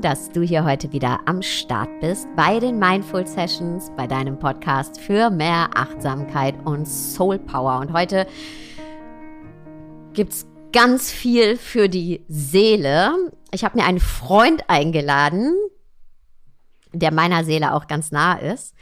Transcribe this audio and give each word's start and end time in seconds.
Dass 0.00 0.30
du 0.30 0.42
hier 0.42 0.64
heute 0.64 0.92
wieder 0.92 1.20
am 1.26 1.40
Start 1.40 1.88
bist 2.00 2.28
bei 2.36 2.60
den 2.60 2.78
Mindful 2.78 3.26
Sessions, 3.26 3.90
bei 3.96 4.06
deinem 4.06 4.38
Podcast 4.38 5.00
für 5.00 5.30
mehr 5.30 5.70
Achtsamkeit 5.74 6.54
und 6.66 6.86
Soul 6.86 7.38
Power. 7.38 7.80
Und 7.80 7.92
heute 7.92 8.26
gibt 10.12 10.32
es 10.32 10.46
ganz 10.72 11.10
viel 11.10 11.56
für 11.56 11.88
die 11.88 12.24
Seele. 12.28 13.32
Ich 13.52 13.64
habe 13.64 13.78
mir 13.78 13.86
einen 13.86 14.00
Freund 14.00 14.64
eingeladen, 14.68 15.54
der 16.92 17.12
meiner 17.12 17.44
Seele 17.44 17.72
auch 17.72 17.86
ganz 17.86 18.12
nah 18.12 18.34
ist. 18.34 18.74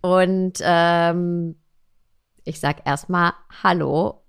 Und 0.00 0.54
ähm, 0.62 1.56
ich 2.44 2.60
sage 2.60 2.82
erstmal 2.84 3.34
Hallo, 3.62 4.22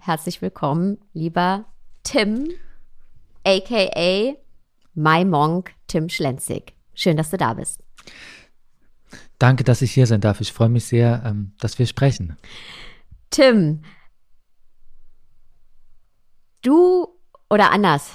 herzlich 0.00 0.40
willkommen, 0.40 0.98
lieber 1.12 1.66
Tim, 2.04 2.48
aka 3.44 4.34
My 4.94 5.24
Monk 5.24 5.72
Tim 5.90 6.08
Schlenzig. 6.08 6.74
Schön, 6.94 7.16
dass 7.16 7.30
du 7.30 7.36
da 7.36 7.54
bist. 7.54 7.82
Danke, 9.40 9.64
dass 9.64 9.82
ich 9.82 9.92
hier 9.92 10.06
sein 10.06 10.20
darf. 10.20 10.40
Ich 10.40 10.52
freue 10.52 10.68
mich 10.68 10.84
sehr, 10.84 11.22
ähm, 11.24 11.52
dass 11.58 11.80
wir 11.80 11.86
sprechen. 11.86 12.36
Tim, 13.30 13.82
du 16.62 17.08
oder 17.48 17.72
anders, 17.72 18.12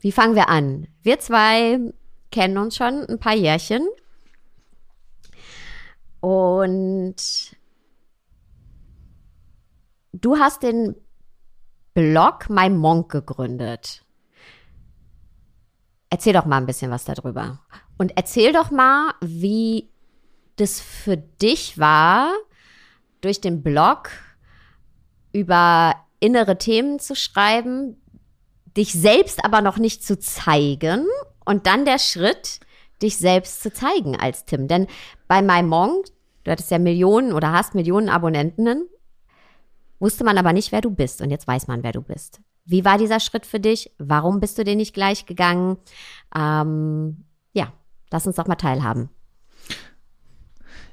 wie 0.00 0.10
fangen 0.10 0.34
wir 0.34 0.48
an? 0.48 0.88
Wir 1.02 1.20
zwei 1.20 1.78
kennen 2.32 2.58
uns 2.58 2.74
schon 2.74 3.04
ein 3.04 3.20
paar 3.20 3.34
Jährchen. 3.34 3.86
Und 6.18 7.16
du 10.12 10.36
hast 10.36 10.64
den 10.64 10.96
Blog 11.94 12.50
My 12.50 12.68
Monk 12.68 13.12
gegründet. 13.12 14.04
Erzähl 16.10 16.32
doch 16.32 16.46
mal 16.46 16.56
ein 16.56 16.66
bisschen 16.66 16.90
was 16.90 17.04
darüber. 17.04 17.60
Und 17.98 18.12
erzähl 18.16 18.52
doch 18.52 18.70
mal, 18.70 19.12
wie 19.20 19.90
das 20.56 20.80
für 20.80 21.16
dich 21.16 21.78
war, 21.78 22.32
durch 23.20 23.40
den 23.40 23.62
Blog 23.62 24.10
über 25.32 25.94
innere 26.20 26.58
Themen 26.58 26.98
zu 26.98 27.14
schreiben, 27.14 28.00
dich 28.76 28.92
selbst 28.92 29.44
aber 29.44 29.60
noch 29.60 29.78
nicht 29.78 30.04
zu 30.04 30.18
zeigen 30.18 31.06
und 31.44 31.66
dann 31.66 31.84
der 31.84 31.98
Schritt, 31.98 32.60
dich 33.02 33.16
selbst 33.18 33.62
zu 33.62 33.72
zeigen 33.72 34.16
als 34.16 34.44
Tim. 34.44 34.68
Denn 34.68 34.86
bei 35.26 35.42
MyMonk, 35.42 36.06
du 36.44 36.50
hattest 36.50 36.70
ja 36.70 36.78
Millionen 36.78 37.32
oder 37.32 37.52
hast 37.52 37.74
Millionen 37.74 38.08
Abonnentinnen, 38.08 38.88
wusste 39.98 40.24
man 40.24 40.38
aber 40.38 40.52
nicht, 40.52 40.72
wer 40.72 40.80
du 40.80 40.90
bist. 40.90 41.20
Und 41.20 41.30
jetzt 41.30 41.46
weiß 41.46 41.66
man, 41.68 41.82
wer 41.82 41.92
du 41.92 42.02
bist. 42.02 42.40
Wie 42.68 42.84
war 42.84 42.98
dieser 42.98 43.18
Schritt 43.18 43.46
für 43.46 43.60
dich? 43.60 43.92
Warum 43.98 44.40
bist 44.40 44.58
du 44.58 44.62
den 44.62 44.76
nicht 44.76 44.92
gleich 44.92 45.24
gegangen? 45.24 45.78
Ähm, 46.36 47.24
ja, 47.54 47.72
lass 48.10 48.26
uns 48.26 48.36
doch 48.36 48.46
mal 48.46 48.56
teilhaben. 48.56 49.08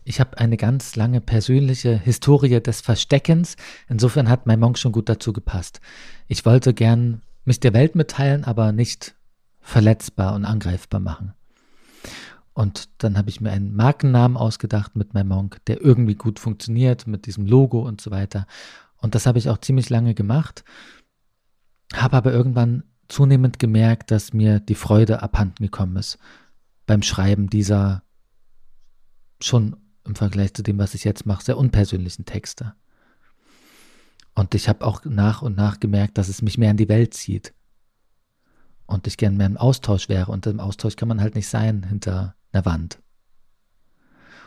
Ich 0.05 0.21
habe 0.21 0.37
eine 0.37 0.55
ganz 0.55 0.95
lange 0.95 1.19
persönliche 1.19 1.97
Historie 1.97 2.61
des 2.61 2.79
Versteckens. 2.79 3.57
Insofern 3.89 4.29
hat 4.29 4.45
mein 4.45 4.61
Monk 4.61 4.77
schon 4.77 4.93
gut 4.93 5.09
dazu 5.09 5.33
gepasst. 5.33 5.81
Ich 6.29 6.45
wollte 6.45 6.73
gern 6.73 7.21
mich 7.43 7.59
der 7.59 7.73
Welt 7.73 7.95
mitteilen, 7.95 8.45
aber 8.45 8.71
nicht 8.71 9.13
verletzbar 9.59 10.33
und 10.33 10.45
angreifbar 10.45 11.01
machen. 11.01 11.33
Und 12.53 12.87
dann 12.99 13.17
habe 13.17 13.29
ich 13.29 13.41
mir 13.41 13.51
einen 13.51 13.75
Markennamen 13.75 14.37
ausgedacht 14.37 14.95
mit 14.95 15.13
meinem 15.13 15.27
Monk, 15.27 15.57
der 15.67 15.81
irgendwie 15.81 16.15
gut 16.15 16.39
funktioniert, 16.39 17.05
mit 17.05 17.25
diesem 17.25 17.45
Logo 17.45 17.85
und 17.85 17.99
so 17.99 18.11
weiter. 18.11 18.47
Und 18.97 19.13
das 19.13 19.25
habe 19.25 19.39
ich 19.39 19.49
auch 19.49 19.57
ziemlich 19.57 19.89
lange 19.89 20.13
gemacht 20.13 20.63
habe 21.93 22.17
aber 22.17 22.31
irgendwann 22.31 22.83
zunehmend 23.07 23.59
gemerkt, 23.59 24.11
dass 24.11 24.33
mir 24.33 24.59
die 24.59 24.75
Freude 24.75 25.21
abhanden 25.21 25.63
gekommen 25.63 25.97
ist 25.97 26.17
beim 26.85 27.01
Schreiben 27.01 27.49
dieser 27.49 28.03
schon 29.41 29.77
im 30.05 30.15
Vergleich 30.15 30.53
zu 30.53 30.63
dem, 30.63 30.77
was 30.77 30.93
ich 30.93 31.03
jetzt 31.03 31.25
mache, 31.25 31.43
sehr 31.43 31.57
unpersönlichen 31.57 32.25
Texte. 32.25 32.73
Und 34.35 34.53
ich 34.53 34.69
habe 34.69 34.85
auch 34.85 35.03
nach 35.05 35.41
und 35.41 35.55
nach 35.55 35.79
gemerkt, 35.79 36.17
dass 36.17 36.27
es 36.27 36.41
mich 36.41 36.57
mehr 36.57 36.71
in 36.71 36.77
die 36.77 36.89
Welt 36.89 37.13
zieht. 37.13 37.53
Und 38.85 39.07
ich 39.07 39.17
gern 39.17 39.37
mehr 39.37 39.47
im 39.47 39.57
Austausch 39.57 40.09
wäre. 40.09 40.31
Und 40.31 40.45
im 40.45 40.59
Austausch 40.59 40.95
kann 40.95 41.07
man 41.07 41.21
halt 41.21 41.35
nicht 41.35 41.47
sein 41.47 41.83
hinter 41.83 42.35
einer 42.51 42.65
Wand. 42.65 42.99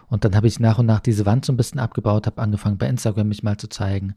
Und 0.07 0.25
dann 0.25 0.37
habe 0.37 0.47
ich 0.47 0.61
nach 0.61 0.79
und 0.79 0.87
nach 0.87 1.01
diese 1.01 1.27
Wand 1.27 1.45
so 1.45 1.53
ein 1.53 1.57
bisschen 1.57 1.81
abgebaut, 1.81 2.27
habe 2.27 2.41
angefangen 2.41 2.79
bei 2.79 2.89
Instagram 2.89 3.29
mich 3.29 3.43
mal 3.43 3.57
zu 3.57 3.69
zeigen 3.69 4.15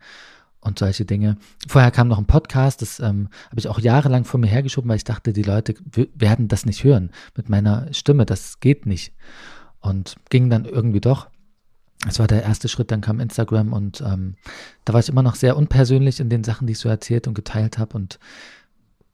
und 0.61 0.79
solche 0.79 1.05
Dinge. 1.05 1.37
Vorher 1.67 1.91
kam 1.91 2.07
noch 2.07 2.17
ein 2.17 2.25
Podcast, 2.25 2.81
das 2.81 2.99
ähm, 2.99 3.29
habe 3.49 3.59
ich 3.59 3.67
auch 3.67 3.79
jahrelang 3.79 4.25
vor 4.25 4.39
mir 4.39 4.47
hergeschoben, 4.47 4.89
weil 4.89 4.97
ich 4.97 5.03
dachte, 5.03 5.33
die 5.33 5.43
Leute 5.43 5.73
werden 6.15 6.47
das 6.47 6.65
nicht 6.65 6.83
hören 6.83 7.11
mit 7.35 7.49
meiner 7.49 7.91
Stimme, 7.93 8.25
das 8.25 8.59
geht 8.59 8.85
nicht. 8.85 9.13
Und 9.79 10.15
ging 10.29 10.49
dann 10.51 10.65
irgendwie 10.65 11.01
doch. 11.01 11.27
Das 12.05 12.19
war 12.19 12.27
der 12.27 12.43
erste 12.43 12.67
Schritt, 12.67 12.91
dann 12.91 13.01
kam 13.01 13.19
Instagram 13.19 13.73
und 13.73 14.01
ähm, 14.01 14.35
da 14.85 14.93
war 14.93 14.99
ich 14.99 15.09
immer 15.09 15.23
noch 15.23 15.35
sehr 15.35 15.57
unpersönlich 15.57 16.19
in 16.19 16.29
den 16.29 16.43
Sachen, 16.43 16.67
die 16.67 16.73
ich 16.73 16.79
so 16.79 16.89
erzählt 16.89 17.27
und 17.27 17.33
geteilt 17.33 17.77
habe. 17.77 17.95
Und 17.95 18.19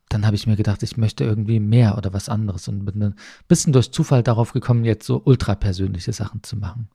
dann 0.09 0.25
habe 0.25 0.35
ich 0.35 0.47
mir 0.47 0.55
gedacht, 0.55 0.83
ich 0.83 0.95
möchte 0.95 1.23
irgendwie 1.23 1.59
mehr 1.59 1.97
oder 1.97 2.13
was 2.13 2.29
anderes 2.29 2.67
und 2.67 2.85
bin 2.85 3.01
ein 3.01 3.15
bisschen 3.47 3.73
durch 3.73 3.91
Zufall 3.91 4.23
darauf 4.23 4.53
gekommen, 4.53 4.85
jetzt 4.85 5.05
so 5.05 5.21
ultrapersönliche 5.23 6.13
Sachen 6.13 6.43
zu 6.43 6.55
machen. 6.55 6.89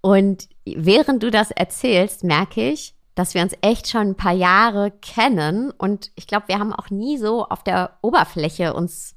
Und 0.00 0.48
während 0.64 1.22
du 1.22 1.30
das 1.30 1.50
erzählst, 1.50 2.24
merke 2.24 2.70
ich, 2.70 2.94
dass 3.18 3.34
wir 3.34 3.42
uns 3.42 3.54
echt 3.62 3.88
schon 3.88 4.10
ein 4.10 4.16
paar 4.16 4.32
Jahre 4.32 4.92
kennen 4.92 5.72
und 5.72 6.12
ich 6.14 6.28
glaube, 6.28 6.46
wir 6.46 6.60
haben 6.60 6.72
auch 6.72 6.90
nie 6.90 7.18
so 7.18 7.44
auf 7.46 7.64
der 7.64 7.98
Oberfläche 8.00 8.74
uns 8.74 9.16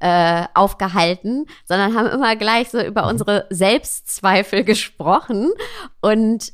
äh, 0.00 0.44
aufgehalten, 0.52 1.46
sondern 1.64 1.96
haben 1.96 2.08
immer 2.08 2.36
gleich 2.36 2.68
so 2.68 2.78
über 2.78 3.06
unsere 3.06 3.46
Selbstzweifel 3.48 4.64
gesprochen. 4.64 5.50
Und 6.02 6.52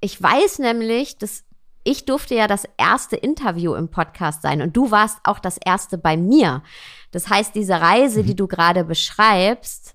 ich 0.00 0.20
weiß 0.20 0.58
nämlich, 0.58 1.18
dass 1.18 1.44
ich 1.84 2.04
durfte 2.04 2.34
ja 2.34 2.48
das 2.48 2.64
erste 2.76 3.14
Interview 3.14 3.74
im 3.74 3.88
Podcast 3.88 4.42
sein 4.42 4.60
und 4.60 4.76
du 4.76 4.90
warst 4.90 5.20
auch 5.22 5.38
das 5.38 5.56
erste 5.64 5.98
bei 5.98 6.16
mir. 6.16 6.64
Das 7.12 7.30
heißt, 7.30 7.54
diese 7.54 7.80
Reise, 7.80 8.24
die 8.24 8.32
mhm. 8.32 8.38
du 8.38 8.48
gerade 8.48 8.84
beschreibst, 8.84 9.94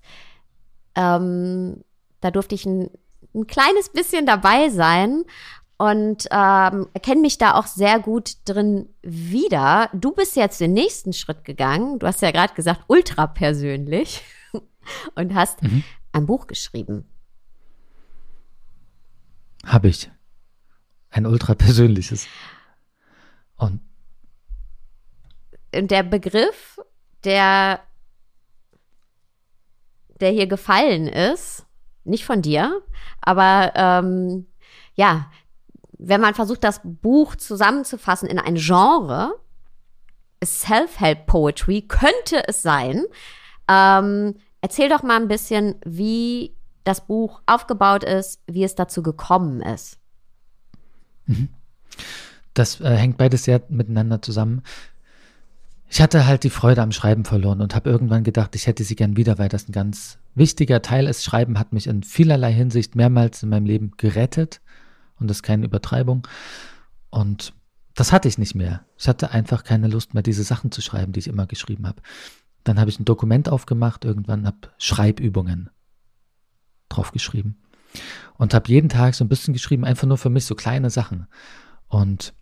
ähm, 0.94 1.84
da 2.20 2.30
durfte 2.30 2.54
ich 2.54 2.64
ein, 2.64 2.88
ein 3.34 3.46
kleines 3.46 3.90
bisschen 3.90 4.24
dabei 4.24 4.70
sein 4.70 5.24
und 5.84 6.26
ähm, 6.30 6.88
erkenne 6.94 7.20
mich 7.20 7.36
da 7.36 7.54
auch 7.56 7.66
sehr 7.66 8.00
gut 8.00 8.36
drin 8.46 8.88
wieder. 9.02 9.90
Du 9.92 10.12
bist 10.12 10.34
jetzt 10.34 10.58
den 10.58 10.72
nächsten 10.72 11.12
Schritt 11.12 11.44
gegangen. 11.44 11.98
Du 11.98 12.06
hast 12.06 12.22
ja 12.22 12.30
gerade 12.30 12.54
gesagt, 12.54 12.84
ultra 12.86 13.26
persönlich 13.26 14.22
und 15.14 15.34
hast 15.34 15.62
mhm. 15.62 15.84
ein 16.12 16.24
Buch 16.24 16.46
geschrieben. 16.46 17.06
Habe 19.66 19.88
ich. 19.88 20.10
Ein 21.10 21.26
ultra 21.26 21.54
persönliches. 21.54 22.28
Und 23.56 23.82
der 25.74 26.02
Begriff, 26.02 26.80
der, 27.24 27.80
der 30.18 30.30
hier 30.30 30.46
gefallen 30.46 31.08
ist, 31.08 31.66
nicht 32.04 32.24
von 32.24 32.40
dir, 32.40 32.80
aber 33.20 33.72
ähm, 33.74 34.46
ja, 34.94 35.30
wenn 35.98 36.20
man 36.20 36.34
versucht, 36.34 36.64
das 36.64 36.80
Buch 36.84 37.36
zusammenzufassen 37.36 38.28
in 38.28 38.38
ein 38.38 38.56
Genre, 38.56 39.34
Self-Help 40.44 41.26
Poetry 41.26 41.82
könnte 41.82 42.46
es 42.46 42.62
sein. 42.62 43.04
Ähm, 43.68 44.34
erzähl 44.60 44.88
doch 44.88 45.02
mal 45.02 45.20
ein 45.20 45.28
bisschen, 45.28 45.76
wie 45.84 46.54
das 46.84 47.06
Buch 47.06 47.40
aufgebaut 47.46 48.04
ist, 48.04 48.42
wie 48.46 48.64
es 48.64 48.74
dazu 48.74 49.02
gekommen 49.02 49.62
ist. 49.62 49.98
Mhm. 51.26 51.48
Das 52.52 52.80
äh, 52.80 52.96
hängt 52.96 53.16
beides 53.16 53.44
sehr 53.44 53.62
miteinander 53.68 54.20
zusammen. 54.20 54.62
Ich 55.88 56.00
hatte 56.00 56.26
halt 56.26 56.44
die 56.44 56.50
Freude 56.50 56.82
am 56.82 56.92
Schreiben 56.92 57.24
verloren 57.24 57.60
und 57.60 57.74
habe 57.74 57.88
irgendwann 57.88 58.24
gedacht, 58.24 58.54
ich 58.56 58.66
hätte 58.66 58.84
sie 58.84 58.96
gern 58.96 59.16
wieder, 59.16 59.38
weil 59.38 59.48
das 59.48 59.68
ein 59.68 59.72
ganz 59.72 60.18
wichtiger 60.34 60.82
Teil 60.82 61.06
ist. 61.06 61.24
Schreiben 61.24 61.58
hat 61.58 61.72
mich 61.72 61.86
in 61.86 62.02
vielerlei 62.02 62.52
Hinsicht 62.52 62.96
mehrmals 62.96 63.42
in 63.42 63.48
meinem 63.48 63.66
Leben 63.66 63.92
gerettet 63.96 64.60
und 65.18 65.28
das 65.28 65.38
ist 65.38 65.42
keine 65.42 65.64
Übertreibung. 65.64 66.26
Und 67.10 67.52
das 67.94 68.12
hatte 68.12 68.28
ich 68.28 68.38
nicht 68.38 68.54
mehr. 68.54 68.84
Ich 68.98 69.08
hatte 69.08 69.30
einfach 69.30 69.64
keine 69.64 69.88
Lust 69.88 70.14
mehr, 70.14 70.22
diese 70.22 70.42
Sachen 70.42 70.72
zu 70.72 70.80
schreiben, 70.82 71.12
die 71.12 71.20
ich 71.20 71.28
immer 71.28 71.46
geschrieben 71.46 71.86
habe. 71.86 72.02
Dann 72.64 72.80
habe 72.80 72.90
ich 72.90 72.98
ein 72.98 73.04
Dokument 73.04 73.48
aufgemacht, 73.48 74.04
irgendwann 74.04 74.46
habe 74.46 74.58
Schreibübungen 74.78 75.70
drauf 76.88 77.12
geschrieben 77.12 77.56
und 78.36 78.54
habe 78.54 78.68
jeden 78.68 78.88
Tag 78.88 79.14
so 79.14 79.24
ein 79.24 79.28
bisschen 79.28 79.54
geschrieben, 79.54 79.84
einfach 79.84 80.06
nur 80.06 80.18
für 80.18 80.30
mich 80.30 80.44
so 80.44 80.54
kleine 80.54 80.90
Sachen. 80.90 81.26
Und 81.88 82.34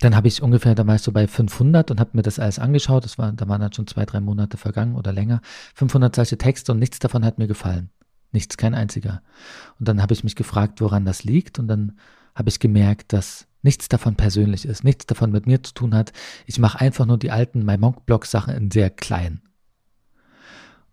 dann 0.00 0.14
habe 0.14 0.28
ich 0.28 0.42
ungefähr, 0.42 0.74
da 0.74 0.86
war 0.86 0.94
ich 0.94 1.02
so 1.02 1.12
bei 1.12 1.26
500 1.26 1.90
und 1.90 2.00
habe 2.00 2.10
mir 2.14 2.22
das 2.22 2.38
alles 2.38 2.58
angeschaut. 2.58 3.04
Das 3.04 3.18
war, 3.18 3.32
da 3.32 3.48
waren 3.48 3.60
dann 3.60 3.72
schon 3.72 3.86
zwei, 3.86 4.04
drei 4.04 4.20
Monate 4.20 4.56
vergangen 4.56 4.94
oder 4.94 5.12
länger. 5.12 5.40
500 5.74 6.14
solche 6.14 6.38
Texte 6.38 6.72
und 6.72 6.78
nichts 6.78 6.98
davon 6.98 7.24
hat 7.24 7.38
mir 7.38 7.48
gefallen. 7.48 7.90
Nichts, 8.32 8.56
kein 8.56 8.74
einziger. 8.74 9.22
Und 9.78 9.88
dann 9.88 10.02
habe 10.02 10.12
ich 10.12 10.24
mich 10.24 10.36
gefragt, 10.36 10.80
woran 10.80 11.04
das 11.04 11.24
liegt. 11.24 11.58
Und 11.58 11.68
dann 11.68 11.98
habe 12.34 12.50
ich 12.50 12.60
gemerkt, 12.60 13.12
dass 13.12 13.46
nichts 13.62 13.88
davon 13.88 14.14
persönlich 14.14 14.64
ist, 14.64 14.84
nichts 14.84 15.06
davon 15.06 15.32
mit 15.32 15.46
mir 15.46 15.62
zu 15.62 15.74
tun 15.74 15.94
hat. 15.94 16.12
Ich 16.46 16.58
mache 16.58 16.80
einfach 16.80 17.06
nur 17.06 17.18
die 17.18 17.30
alten 17.30 17.64
My 17.64 17.76
Monk 17.76 18.06
Blog 18.06 18.26
Sachen 18.26 18.54
in 18.54 18.70
sehr 18.70 18.90
klein. 18.90 19.40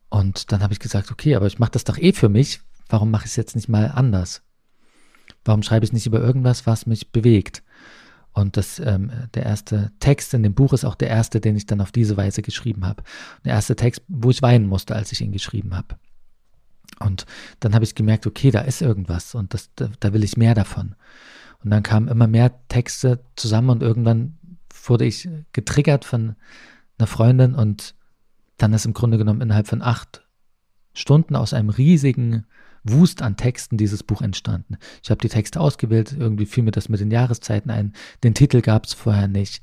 Und 0.10 0.52
dann 0.52 0.64
habe 0.64 0.74
ich 0.74 0.80
gesagt, 0.80 1.12
okay, 1.12 1.36
aber 1.36 1.48
ich 1.48 1.60
mache 1.60 1.72
das 1.72 1.84
doch 1.84 1.98
eh 1.98 2.14
für 2.14 2.30
mich. 2.30 2.62
Warum 2.88 3.12
mache 3.12 3.26
ich 3.26 3.32
es 3.32 3.36
jetzt 3.36 3.56
nicht 3.56 3.70
mal 3.70 3.92
anders? 3.94 4.42
Warum 5.44 5.64
schreibe 5.64 5.86
ich 5.86 5.94
nicht 5.94 6.06
über 6.08 6.20
irgendwas, 6.20 6.66
was 6.66 6.86
mich 6.86 7.12
bewegt? 7.12 7.64
Und 8.32 8.58
das, 8.58 8.80
ähm, 8.80 9.12
der 9.34 9.44
erste 9.44 9.92
Text 10.00 10.34
in 10.34 10.44
dem 10.44 10.54
Buch 10.54 10.74
ist 10.74 10.84
auch 10.84 10.96
der 10.96 11.10
erste, 11.10 11.40
den 11.40 11.56
ich 11.56 11.66
dann 11.66 11.80
auf 11.82 11.92
diese 11.92 12.18
Weise 12.18 12.42
geschrieben 12.42 12.86
habe. 12.86 13.04
Der 13.46 13.54
erste 13.54 13.76
Text, 13.76 14.02
wo 14.08 14.30
ich 14.30 14.42
weinen 14.42 14.68
musste, 14.68 14.96
als 14.96 15.12
ich 15.12 15.22
ihn 15.22 15.32
geschrieben 15.32 15.76
habe. 15.76 15.96
Und 17.00 17.26
dann 17.60 17.74
habe 17.74 17.84
ich 17.84 17.96
gemerkt, 17.96 18.28
okay, 18.28 18.52
da 18.52 18.62
ist 18.62 18.82
irgendwas 18.82 19.36
und 19.36 19.54
das, 19.54 19.70
da, 19.76 19.90
da 20.00 20.14
will 20.14 20.24
ich 20.24 20.38
mehr 20.38 20.56
davon. 20.56 20.96
Und 21.64 21.72
dann 21.72 21.84
kamen 21.84 22.08
immer 22.08 22.28
mehr 22.28 22.54
Texte 22.68 23.24
zusammen 23.36 23.70
und 23.70 23.84
irgendwann 23.84 24.38
wurde 24.88 25.06
ich 25.06 25.28
getriggert 25.52 26.06
von 26.06 26.36
einer 26.98 27.08
Freundin 27.08 27.56
und 27.56 27.96
dann 28.58 28.74
ist 28.74 28.86
im 28.86 28.94
Grunde 28.94 29.18
genommen 29.18 29.42
innerhalb 29.42 29.68
von 29.68 29.82
acht 29.82 30.24
Stunden 30.94 31.36
aus 31.36 31.54
einem 31.54 31.70
riesigen 31.70 32.46
Wust 32.84 33.22
an 33.22 33.36
Texten 33.36 33.78
dieses 33.78 34.04
Buch 34.04 34.22
entstanden. 34.22 34.78
Ich 35.04 35.10
habe 35.10 35.20
die 35.20 35.30
Texte 35.30 35.60
ausgewählt, 35.60 36.16
irgendwie 36.18 36.46
fiel 36.46 36.64
mir 36.64 36.72
das 36.72 36.88
mit 36.88 37.00
den 37.00 37.12
Jahreszeiten 37.12 37.72
ein. 37.72 37.94
Den 38.24 38.36
Titel 38.36 38.62
gab 38.62 38.86
es 38.86 38.94
vorher 38.94 39.28
nicht. 39.28 39.62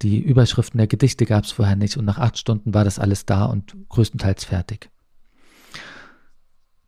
Die 0.00 0.18
Überschriften 0.18 0.78
der 0.78 0.86
Gedichte 0.86 1.26
gab 1.26 1.44
es 1.44 1.52
vorher 1.52 1.76
nicht 1.76 1.96
und 1.96 2.04
nach 2.04 2.18
acht 2.18 2.38
Stunden 2.38 2.74
war 2.74 2.84
das 2.84 2.98
alles 2.98 3.26
da 3.26 3.44
und 3.44 3.76
größtenteils 3.90 4.44
fertig. 4.44 4.91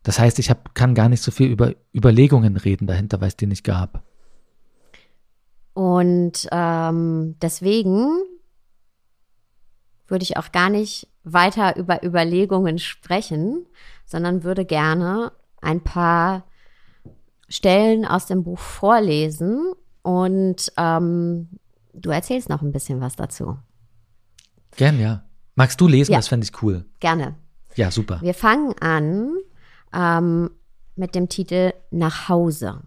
Das 0.05 0.19
heißt, 0.19 0.37
ich 0.37 0.51
hab, 0.51 0.75
kann 0.75 0.93
gar 0.93 1.09
nicht 1.09 1.23
so 1.23 1.31
viel 1.31 1.49
über 1.49 1.73
Überlegungen 1.91 2.57
reden 2.57 2.85
dahinter, 2.85 3.19
weil 3.21 3.29
es 3.29 3.37
die 3.37 3.47
nicht 3.47 3.63
gab. 3.63 4.03
Und 5.73 6.47
ähm, 6.51 7.35
deswegen 7.41 8.07
würde 10.07 10.21
ich 10.21 10.37
auch 10.37 10.51
gar 10.51 10.69
nicht 10.69 11.07
weiter 11.23 11.75
über 11.75 12.03
Überlegungen 12.03 12.77
sprechen, 12.77 13.65
sondern 14.05 14.43
würde 14.43 14.63
gerne 14.63 15.31
ein 15.59 15.81
paar 15.81 16.45
Stellen 17.49 18.05
aus 18.05 18.27
dem 18.27 18.43
Buch 18.43 18.59
vorlesen 18.59 19.73
und 20.03 20.71
ähm, 20.77 21.49
du 21.93 22.11
erzählst 22.11 22.47
noch 22.47 22.61
ein 22.61 22.71
bisschen 22.71 23.01
was 23.01 23.15
dazu. 23.15 23.57
Gern, 24.77 24.99
ja. 24.99 25.23
Magst 25.55 25.81
du 25.81 25.87
lesen? 25.87 26.11
Ja. 26.11 26.19
Das 26.19 26.27
fände 26.27 26.45
ich 26.45 26.61
cool. 26.61 26.85
Gerne. 26.99 27.33
Ja, 27.73 27.89
super. 27.89 28.21
Wir 28.21 28.35
fangen 28.35 28.75
an 28.79 29.31
ähm, 29.93 30.51
mit 30.95 31.15
dem 31.15 31.29
Titel 31.29 31.73
Nach 31.91 32.29
Hause. 32.29 32.81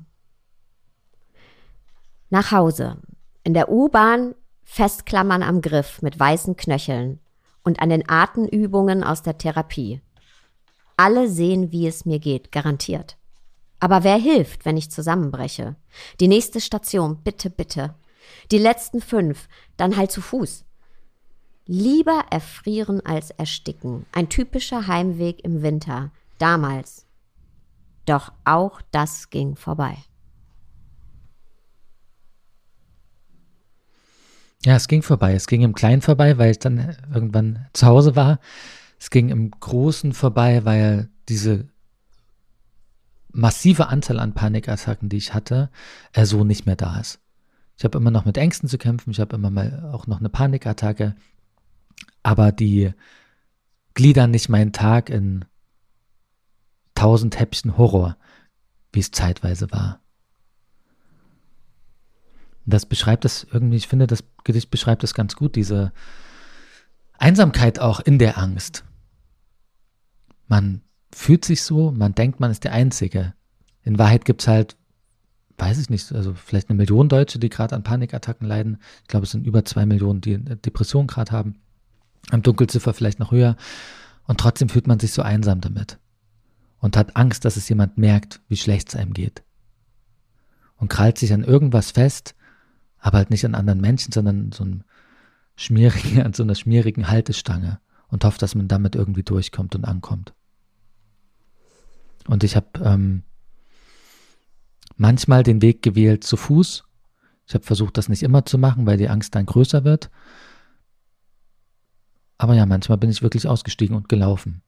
Nach 2.31 2.53
Hause. 2.53 2.99
In 3.45 3.55
der 3.55 3.71
U-Bahn 3.71 4.35
festklammern 4.65 5.43
am 5.43 5.63
Griff 5.63 6.03
mit 6.03 6.19
weißen 6.19 6.57
Knöcheln 6.57 7.21
und 7.65 7.81
an 7.81 7.89
den 7.89 8.09
Atemübungen 8.09 9.03
aus 9.03 9.23
der 9.23 9.39
Therapie. 9.39 10.03
Alle 10.97 11.29
sehen, 11.29 11.73
wie 11.73 11.87
es 11.87 12.05
mir 12.05 12.19
geht, 12.19 12.53
garantiert. 12.53 13.17
Aber 13.81 14.05
wer 14.05 14.17
hilft, 14.17 14.65
wenn 14.65 14.77
ich 14.77 14.91
zusammenbreche? 14.91 15.77
Die 16.21 16.29
nächste 16.29 16.61
Station, 16.61 17.23
bitte, 17.23 17.51
bitte. 17.51 17.95
Die 18.51 18.59
letzten 18.59 19.01
fünf, 19.01 19.49
dann 19.77 19.97
halt 19.97 20.11
zu 20.11 20.21
Fuß. 20.21 20.65
Lieber 21.67 22.25
erfrieren 22.31 23.05
als 23.05 23.31
ersticken. 23.31 24.07
Ein 24.13 24.29
typischer 24.29 24.87
Heimweg 24.87 25.45
im 25.45 25.63
Winter. 25.63 26.11
Damals. 26.39 27.07
Doch 28.05 28.33
auch 28.45 28.81
das 28.91 29.31
ging 29.31 29.57
vorbei. 29.57 29.97
Ja, 34.65 34.77
es 34.77 34.89
ging 34.89 35.03
vorbei. 35.03 35.35
Es 35.35 35.47
ging 35.47 35.63
im 35.63 35.75
Kleinen 35.75 36.03
vorbei, 36.03 36.39
weil 36.39 36.51
ich 36.51 36.59
dann 36.59 36.97
irgendwann 37.13 37.67
zu 37.73 37.87
Hause 37.87 38.17
war. 38.17 38.41
Es 38.99 39.11
ging 39.11 39.29
im 39.29 39.51
Großen 39.51 40.13
vorbei, 40.13 40.65
weil 40.65 41.09
diese 41.29 41.69
massive 43.33 43.89
Anzahl 43.89 44.19
an 44.19 44.35
Panikattacken, 44.35 45.09
die 45.09 45.17
ich 45.17 45.35
hatte, 45.35 45.71
er 46.13 46.27
so 46.27 46.45
nicht 46.45 46.67
mehr 46.67 46.77
da 46.77 46.99
ist. 46.99 47.21
Ich 47.77 47.85
habe 47.85 47.99
immer 47.99 48.11
noch 48.11 48.25
mit 48.25 48.37
Ängsten 48.37 48.69
zu 48.69 48.79
kämpfen, 48.79 49.13
ich 49.13 49.21
habe 49.21 49.37
immer 49.37 49.51
mal 49.51 49.91
auch 49.93 50.09
noch 50.09 50.19
eine 50.19 50.29
Panikattacke, 50.29 51.15
aber 52.25 52.51
die 52.51 52.93
gliedern 53.95 54.33
nicht 54.33 54.49
meinen 54.49 54.73
Tag 54.73 55.11
in 55.11 55.45
tausend 56.99 57.39
Häppchen 57.39 57.79
Horror, 57.79 58.17
wie 58.93 58.99
es 58.99 59.13
zeitweise 59.13 59.71
war. 59.71 60.01
Das 62.67 62.87
beschreibt 62.87 63.25
das 63.25 63.47
irgendwie, 63.51 63.77
ich 63.77 63.87
finde, 63.87 64.09
das 64.09 64.25
Gedicht 64.43 64.71
beschreibt 64.71 65.05
das 65.05 65.15
ganz 65.15 65.37
gut, 65.37 65.55
diese 65.55 65.93
Einsamkeit 67.17 67.79
auch 67.79 68.01
in 68.01 68.19
der 68.19 68.37
Angst. 68.37 68.85
Man 70.49 70.83
fühlt 71.15 71.45
sich 71.45 71.63
so, 71.63 71.93
man 71.93 72.17
denkt, 72.17 72.41
man 72.41 72.51
ist 72.51 72.65
der 72.65 72.73
Einzige. 72.73 73.33
In 73.85 73.99
Wahrheit 73.99 74.25
gibt 74.25 74.43
es 74.43 74.49
halt, 74.49 74.77
weiß 75.57 75.79
ich 75.79 75.91
nicht, 75.91 76.13
also 76.13 76.35
vielleicht 76.35 76.69
eine 76.69 76.77
Million 76.77 77.09
Deutsche, 77.09 77.39
die 77.39 77.49
gerade 77.49 77.77
an 77.77 77.85
Panikattacken 77.85 78.47
leiden. 78.47 78.79
Ich 79.03 79.09
glaube, 79.09 79.25
es 79.25 79.31
sind 79.31 79.47
über 79.47 79.65
zwei 79.65 79.87
Millionen, 79.87 80.21
die 80.21 80.37
Depressionen 80.37 81.07
gerade 81.07 81.31
haben. 81.31 81.61
Am 82.31 82.43
Dunkelziffer 82.43 82.93
vielleicht 82.93 83.21
noch 83.21 83.31
höher. 83.31 83.57
Und 84.27 84.41
trotzdem 84.41 84.69
fühlt 84.69 84.89
man 84.89 84.99
sich 84.99 85.13
so 85.13 85.23
einsam 85.23 85.61
damit. 85.61 85.99
Und 86.81 86.97
hat 86.97 87.17
Angst, 87.17 87.45
dass 87.45 87.57
es 87.57 87.69
jemand 87.69 87.99
merkt, 87.99 88.41
wie 88.49 88.57
schlecht 88.57 88.89
es 88.89 88.97
einem 88.97 89.13
geht. 89.13 89.43
Und 90.77 90.89
krallt 90.89 91.19
sich 91.19 91.33
an 91.33 91.43
irgendwas 91.43 91.91
fest, 91.91 92.37
aber 92.99 93.19
halt 93.19 93.31
nicht 93.31 93.45
an 93.45 93.55
anderen 93.55 93.81
Menschen, 93.81 94.13
sondern 94.13 94.53
so 94.53 94.65
einem 94.65 94.85
schmierigen, 95.57 96.23
an 96.25 96.33
so 96.33 96.43
einer 96.43 96.55
schmierigen 96.55 97.09
Haltestange 97.09 97.81
und 98.09 98.25
hofft, 98.25 98.43
dass 98.43 98.55
man 98.55 98.69
damit 98.69 98.95
irgendwie 98.95 99.23
durchkommt 99.23 99.75
und 99.75 99.85
ankommt. 99.85 100.35
Und 102.27 102.45
ich 102.45 102.57
habe 102.57 102.67
ähm, 102.85 103.23
manchmal 104.97 105.43
den 105.43 105.63
Weg 105.63 105.83
gewählt 105.83 106.25
zu 106.25 106.37
Fuß. 106.37 106.85
Ich 107.47 107.55
habe 107.55 107.65
versucht, 107.65 107.97
das 107.97 108.09
nicht 108.09 108.23
immer 108.23 108.45
zu 108.45 108.59
machen, 108.59 108.87
weil 108.87 108.99
die 108.99 109.09
Angst 109.09 109.35
dann 109.35 109.47
größer 109.47 109.85
wird. 109.85 110.11
Aber 112.37 112.55
ja, 112.55 112.67
manchmal 112.67 112.99
bin 112.99 113.11
ich 113.11 113.23
wirklich 113.23 113.49
ausgestiegen 113.49 113.97
und 113.97 114.09
gelaufen. 114.09 114.63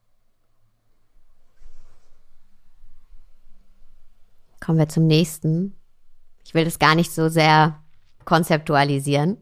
Kommen 4.61 4.79
wir 4.79 4.87
zum 4.87 5.07
nächsten. 5.07 5.75
Ich 6.45 6.53
will 6.53 6.63
das 6.63 6.79
gar 6.79 6.95
nicht 6.95 7.11
so 7.11 7.27
sehr 7.27 7.83
konzeptualisieren. 8.23 9.37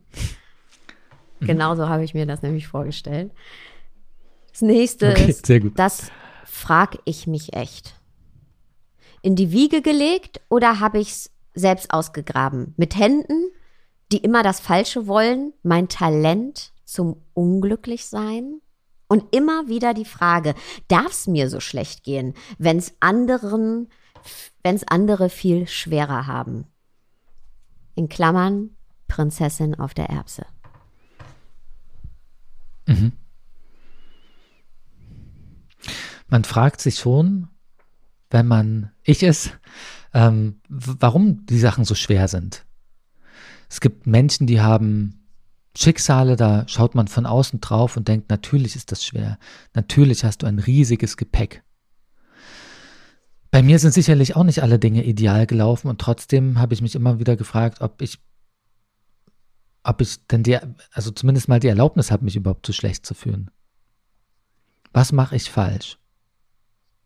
Mhm. 1.39 1.45
Genauso 1.45 1.87
habe 1.87 2.03
ich 2.03 2.15
mir 2.15 2.25
das 2.25 2.41
nämlich 2.41 2.67
vorgestellt. 2.67 3.31
Das 4.51 4.61
nächste 4.61 5.11
okay, 5.11 5.29
ist, 5.29 5.47
das 5.75 6.11
frage 6.45 6.99
ich 7.05 7.27
mich 7.27 7.53
echt 7.53 7.99
in 9.21 9.35
die 9.35 9.51
Wiege 9.51 9.81
gelegt 9.81 10.41
oder 10.49 10.79
habe 10.79 10.99
ich 10.99 11.09
es 11.09 11.31
selbst 11.53 11.93
ausgegraben? 11.93 12.73
Mit 12.77 12.97
Händen, 12.97 13.51
die 14.11 14.17
immer 14.17 14.43
das 14.43 14.59
Falsche 14.59 15.07
wollen, 15.07 15.53
mein 15.63 15.89
Talent 15.89 16.71
zum 16.85 17.21
Unglücklichsein? 17.33 18.61
Und 19.11 19.35
immer 19.35 19.67
wieder 19.67 19.95
die 19.95 20.05
Frage, 20.05 20.53
darf 20.87 21.11
es 21.11 21.27
mir 21.27 21.49
so 21.49 21.59
schlecht 21.59 22.03
gehen, 22.03 22.35
wenn 22.59 22.77
es 22.77 22.93
anderen, 22.99 23.89
wenn 24.63 24.75
es 24.75 24.87
andere 24.87 25.29
viel 25.29 25.67
schwerer 25.67 26.27
haben? 26.27 26.65
In 27.95 28.09
Klammern, 28.09 28.71
Prinzessin 29.07 29.75
auf 29.75 29.93
der 29.93 30.09
Erbse. 30.09 30.45
Mhm. 32.85 33.13
Man 36.27 36.43
fragt 36.43 36.81
sich 36.81 36.95
schon, 36.95 37.47
wenn 38.29 38.47
man 38.47 38.91
ich 39.03 39.23
ist, 39.23 39.57
ähm, 40.13 40.61
warum 40.69 41.45
die 41.45 41.59
Sachen 41.59 41.85
so 41.85 41.95
schwer 41.95 42.27
sind. 42.27 42.65
Es 43.69 43.81
gibt 43.81 44.07
Menschen, 44.07 44.47
die 44.47 44.61
haben 44.61 45.19
Schicksale, 45.77 46.35
da 46.35 46.67
schaut 46.67 46.95
man 46.95 47.07
von 47.07 47.25
außen 47.25 47.61
drauf 47.61 47.95
und 47.95 48.07
denkt, 48.07 48.29
natürlich 48.29 48.75
ist 48.75 48.91
das 48.91 49.05
schwer. 49.05 49.37
Natürlich 49.73 50.23
hast 50.23 50.41
du 50.41 50.47
ein 50.47 50.59
riesiges 50.59 51.15
Gepäck. 51.17 51.63
Bei 53.51 53.63
mir 53.63 53.79
sind 53.79 53.93
sicherlich 53.93 54.35
auch 54.35 54.43
nicht 54.43 54.61
alle 54.61 54.77
Dinge 54.77 55.03
ideal 55.03 55.47
gelaufen 55.47 55.87
und 55.87 55.99
trotzdem 55.99 56.59
habe 56.59 56.73
ich 56.73 56.81
mich 56.81 56.95
immer 56.95 57.19
wieder 57.19 57.35
gefragt, 57.35 57.81
ob 57.81 58.01
ich, 58.01 58.19
ob 59.83 60.01
ich 60.01 60.25
denn 60.27 60.43
die, 60.43 60.57
also 60.91 61.09
zumindest 61.11 61.47
mal 61.47 61.59
die 61.59 61.67
Erlaubnis 61.67 62.11
habe, 62.11 62.25
mich 62.25 62.35
überhaupt 62.35 62.65
so 62.65 62.73
schlecht 62.73 63.05
zu 63.05 63.15
fühlen. 63.15 63.49
Was 64.93 65.11
mache 65.11 65.35
ich 65.35 65.49
falsch? 65.49 65.97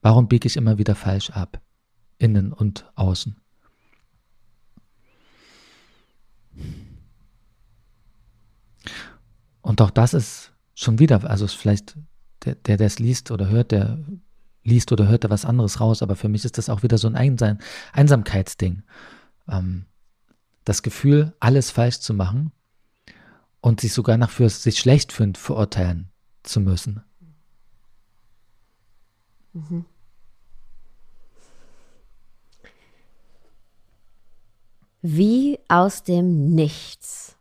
Warum 0.01 0.27
biege 0.27 0.47
ich 0.47 0.57
immer 0.57 0.77
wieder 0.77 0.95
falsch 0.95 1.29
ab? 1.29 1.61
Innen 2.17 2.51
und 2.51 2.91
außen. 2.95 3.37
Und 9.61 9.81
auch 9.81 9.91
das 9.91 10.13
ist 10.13 10.51
schon 10.75 10.99
wieder, 10.99 11.29
also 11.29 11.47
vielleicht 11.47 11.97
der, 12.43 12.55
der 12.55 12.75
das 12.75 12.99
liest 12.99 13.31
oder 13.31 13.47
hört, 13.47 13.71
der 13.71 14.03
liest 14.63 14.91
oder 14.91 15.07
hört 15.07 15.23
da 15.23 15.29
was 15.29 15.45
anderes 15.45 15.79
raus, 15.79 16.01
aber 16.01 16.15
für 16.15 16.29
mich 16.29 16.45
ist 16.45 16.57
das 16.57 16.69
auch 16.69 16.83
wieder 16.83 16.97
so 16.97 17.07
ein 17.07 17.15
Einsam 17.15 17.57
Einsamkeitsding. 17.91 18.83
Ähm, 19.47 19.85
das 20.65 20.81
Gefühl, 20.81 21.33
alles 21.39 21.71
falsch 21.71 21.99
zu 21.99 22.13
machen 22.13 22.51
und 23.61 23.81
sich 23.81 23.93
sogar 23.93 24.17
nach 24.17 24.29
für 24.29 24.49
sich 24.49 24.79
schlecht 24.79 25.11
fühlen, 25.11 25.35
verurteilen 25.35 26.09
zu 26.43 26.59
müssen. 26.59 27.03
Mhm. 29.53 29.85
Wie 35.01 35.59
aus 35.67 36.03
dem 36.03 36.49
Nichts. 36.55 37.35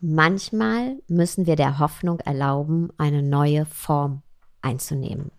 Manchmal 0.00 0.98
müssen 1.08 1.46
wir 1.46 1.56
der 1.56 1.78
Hoffnung 1.78 2.20
erlauben, 2.20 2.90
eine 2.98 3.22
neue 3.22 3.64
Form 3.64 4.22
einzunehmen. 4.60 5.30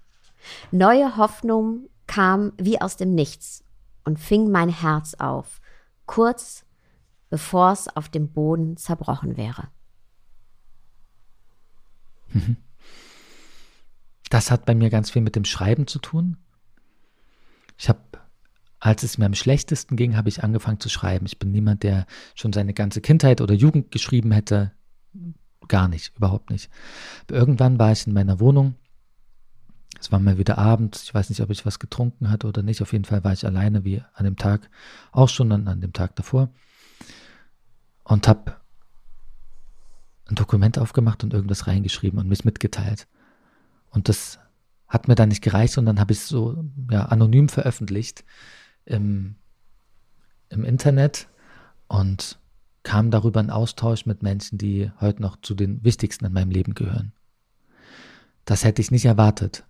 Neue 0.72 1.18
Hoffnung 1.18 1.90
kam 2.08 2.54
wie 2.58 2.80
aus 2.82 2.98
dem 2.98 3.16
Nichts 3.16 3.64
und 4.04 4.20
fing 4.20 4.50
mein 4.52 4.70
Herz 4.70 5.16
auf, 5.16 5.60
kurz 6.06 6.66
bevor 7.30 7.72
es 7.72 7.88
auf 7.88 8.10
dem 8.10 8.30
Boden 8.30 8.78
zerbrochen 8.78 9.38
wäre. 9.38 9.68
Das 14.30 14.52
hat 14.52 14.66
bei 14.66 14.76
mir 14.76 14.90
ganz 14.90 15.10
viel 15.10 15.22
mit 15.22 15.36
dem 15.36 15.46
Schreiben 15.46 15.88
zu 15.88 16.00
tun. 16.00 16.38
Ich 17.78 17.90
habe, 17.90 18.02
als 18.80 19.04
es 19.04 19.18
mir 19.18 19.26
am 19.26 19.34
schlechtesten 19.34 19.96
ging, 19.96 20.18
habe 20.18 20.30
ich 20.30 20.44
angefangen 20.44 20.80
zu 20.80 20.90
schreiben. 20.90 21.26
Ich 21.26 21.40
bin 21.40 21.52
niemand, 21.52 21.84
der 21.84 22.06
schon 22.36 22.54
seine 22.54 22.74
ganze 22.74 23.02
Kindheit 23.02 23.42
oder 23.42 23.54
Jugend 23.54 23.92
geschrieben 23.92 24.32
hätte. 24.32 24.72
Gar 25.68 25.88
nicht, 25.88 26.16
überhaupt 26.18 26.50
nicht. 26.50 26.70
Irgendwann 27.30 27.80
war 27.80 27.92
ich 27.92 28.08
in 28.08 28.14
meiner 28.14 28.40
Wohnung. 28.40 28.76
Es 30.00 30.12
war 30.12 30.20
mal 30.20 30.38
wieder 30.38 30.58
Abend. 30.58 30.96
Ich 31.04 31.14
weiß 31.14 31.30
nicht, 31.30 31.42
ob 31.42 31.50
ich 31.50 31.66
was 31.66 31.80
getrunken 31.80 32.30
hatte 32.30 32.48
oder 32.48 32.64
nicht. 32.64 32.82
Auf 32.82 32.94
jeden 32.94 33.06
Fall 33.06 33.24
war 33.24 33.34
ich 33.34 33.46
alleine, 33.46 33.84
wie 33.84 34.04
an 34.14 34.26
dem 34.26 34.36
Tag, 34.36 34.70
auch 35.12 35.30
schon 35.30 35.52
an, 35.52 35.68
an 35.68 35.82
dem 35.82 35.94
Tag 35.94 36.16
davor. 36.16 36.50
Und 38.04 38.28
habe 38.28 38.56
ein 40.30 40.36
Dokument 40.36 40.78
aufgemacht 40.78 41.24
und 41.24 41.34
irgendwas 41.34 41.68
reingeschrieben 41.68 42.20
und 42.20 42.28
mich 42.28 42.46
mitgeteilt. 42.46 43.08
Und 43.90 44.10
das 44.10 44.40
hat 44.88 45.08
mir 45.08 45.16
dann 45.16 45.30
nicht 45.30 45.42
gereicht 45.42 45.78
und 45.78 45.86
dann 45.86 46.00
habe 46.00 46.14
ich 46.14 46.20
es 46.20 46.28
so 46.28 46.64
ja, 46.90 47.06
anonym 47.06 47.50
veröffentlicht 47.50 48.24
im, 48.86 49.36
im 50.50 50.64
Internet 50.64 51.28
und 51.88 52.40
kam 52.84 53.12
darüber 53.12 53.42
in 53.42 53.50
Austausch 53.50 54.06
mit 54.06 54.24
Menschen, 54.24 54.58
die 54.58 54.92
heute 55.02 55.22
noch 55.22 55.42
zu 55.42 55.56
den 55.56 55.84
wichtigsten 55.84 56.26
in 56.26 56.34
meinem 56.34 56.52
Leben 56.52 56.74
gehören. 56.74 57.12
Das 58.46 58.64
hätte 58.64 58.82
ich 58.82 58.92
nicht 58.92 59.04
erwartet. 59.04 59.66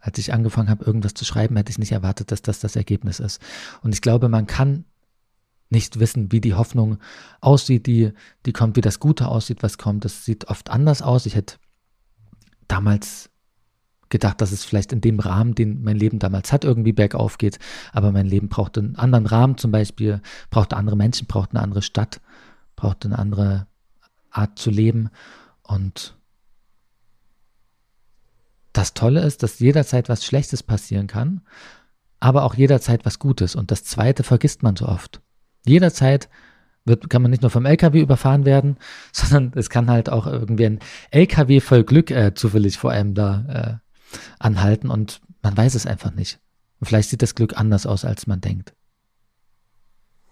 Als 0.00 0.18
ich 0.18 0.32
angefangen 0.32 0.70
habe, 0.70 0.84
irgendwas 0.84 1.14
zu 1.14 1.24
schreiben, 1.24 1.56
hätte 1.56 1.70
ich 1.70 1.78
nicht 1.78 1.92
erwartet, 1.92 2.32
dass 2.32 2.42
das 2.42 2.60
das 2.60 2.76
Ergebnis 2.76 3.20
ist. 3.20 3.40
Und 3.82 3.94
ich 3.94 4.00
glaube, 4.00 4.28
man 4.28 4.46
kann 4.46 4.84
nicht 5.70 6.00
wissen, 6.00 6.32
wie 6.32 6.40
die 6.40 6.54
Hoffnung 6.54 6.98
aussieht, 7.40 7.86
die, 7.86 8.12
die 8.44 8.52
kommt, 8.52 8.76
wie 8.76 8.80
das 8.80 8.98
Gute 8.98 9.28
aussieht, 9.28 9.62
was 9.62 9.78
kommt. 9.78 10.04
Das 10.04 10.24
sieht 10.24 10.48
oft 10.48 10.70
anders 10.70 11.00
aus. 11.00 11.26
Ich 11.26 11.36
hätte 11.36 11.56
damals 12.66 13.30
gedacht, 14.08 14.40
dass 14.40 14.52
es 14.52 14.64
vielleicht 14.64 14.92
in 14.92 15.00
dem 15.00 15.20
Rahmen, 15.20 15.54
den 15.54 15.82
mein 15.82 15.96
Leben 15.96 16.18
damals 16.18 16.52
hat, 16.52 16.64
irgendwie 16.64 16.92
bergauf 16.92 17.38
geht. 17.38 17.58
Aber 17.92 18.10
mein 18.10 18.26
Leben 18.26 18.48
braucht 18.48 18.76
einen 18.76 18.96
anderen 18.96 19.26
Rahmen 19.26 19.56
zum 19.56 19.70
Beispiel, 19.70 20.20
braucht 20.50 20.74
andere 20.74 20.96
Menschen, 20.96 21.28
braucht 21.28 21.50
eine 21.50 21.62
andere 21.62 21.82
Stadt, 21.82 22.20
braucht 22.74 23.04
eine 23.04 23.18
andere 23.18 23.66
Art 24.30 24.58
zu 24.58 24.70
leben. 24.70 25.10
Und 25.62 26.16
das 28.80 28.94
Tolle 28.94 29.20
ist, 29.20 29.42
dass 29.42 29.58
jederzeit 29.58 30.08
was 30.08 30.24
Schlechtes 30.24 30.62
passieren 30.62 31.06
kann, 31.06 31.42
aber 32.18 32.44
auch 32.44 32.54
jederzeit 32.54 33.04
was 33.04 33.18
Gutes. 33.18 33.54
Und 33.54 33.70
das 33.70 33.84
Zweite 33.84 34.22
vergisst 34.22 34.62
man 34.62 34.74
so 34.74 34.86
oft. 34.86 35.20
Jederzeit 35.66 36.30
wird, 36.86 37.10
kann 37.10 37.20
man 37.20 37.30
nicht 37.30 37.42
nur 37.42 37.50
vom 37.50 37.66
LKW 37.66 38.00
überfahren 38.00 38.46
werden, 38.46 38.78
sondern 39.12 39.52
es 39.54 39.68
kann 39.68 39.90
halt 39.90 40.08
auch 40.08 40.26
irgendwie 40.26 40.64
ein 40.64 40.78
LKW 41.10 41.60
voll 41.60 41.84
Glück 41.84 42.10
äh, 42.10 42.32
zufällig 42.32 42.78
vor 42.78 42.90
einem 42.90 43.12
da 43.12 43.80
äh, 44.12 44.16
anhalten 44.38 44.88
und 44.88 45.20
man 45.42 45.54
weiß 45.54 45.74
es 45.74 45.84
einfach 45.84 46.14
nicht. 46.14 46.40
Und 46.80 46.86
vielleicht 46.86 47.10
sieht 47.10 47.20
das 47.20 47.34
Glück 47.34 47.58
anders 47.58 47.84
aus, 47.84 48.06
als 48.06 48.26
man 48.26 48.40
denkt. 48.40 48.74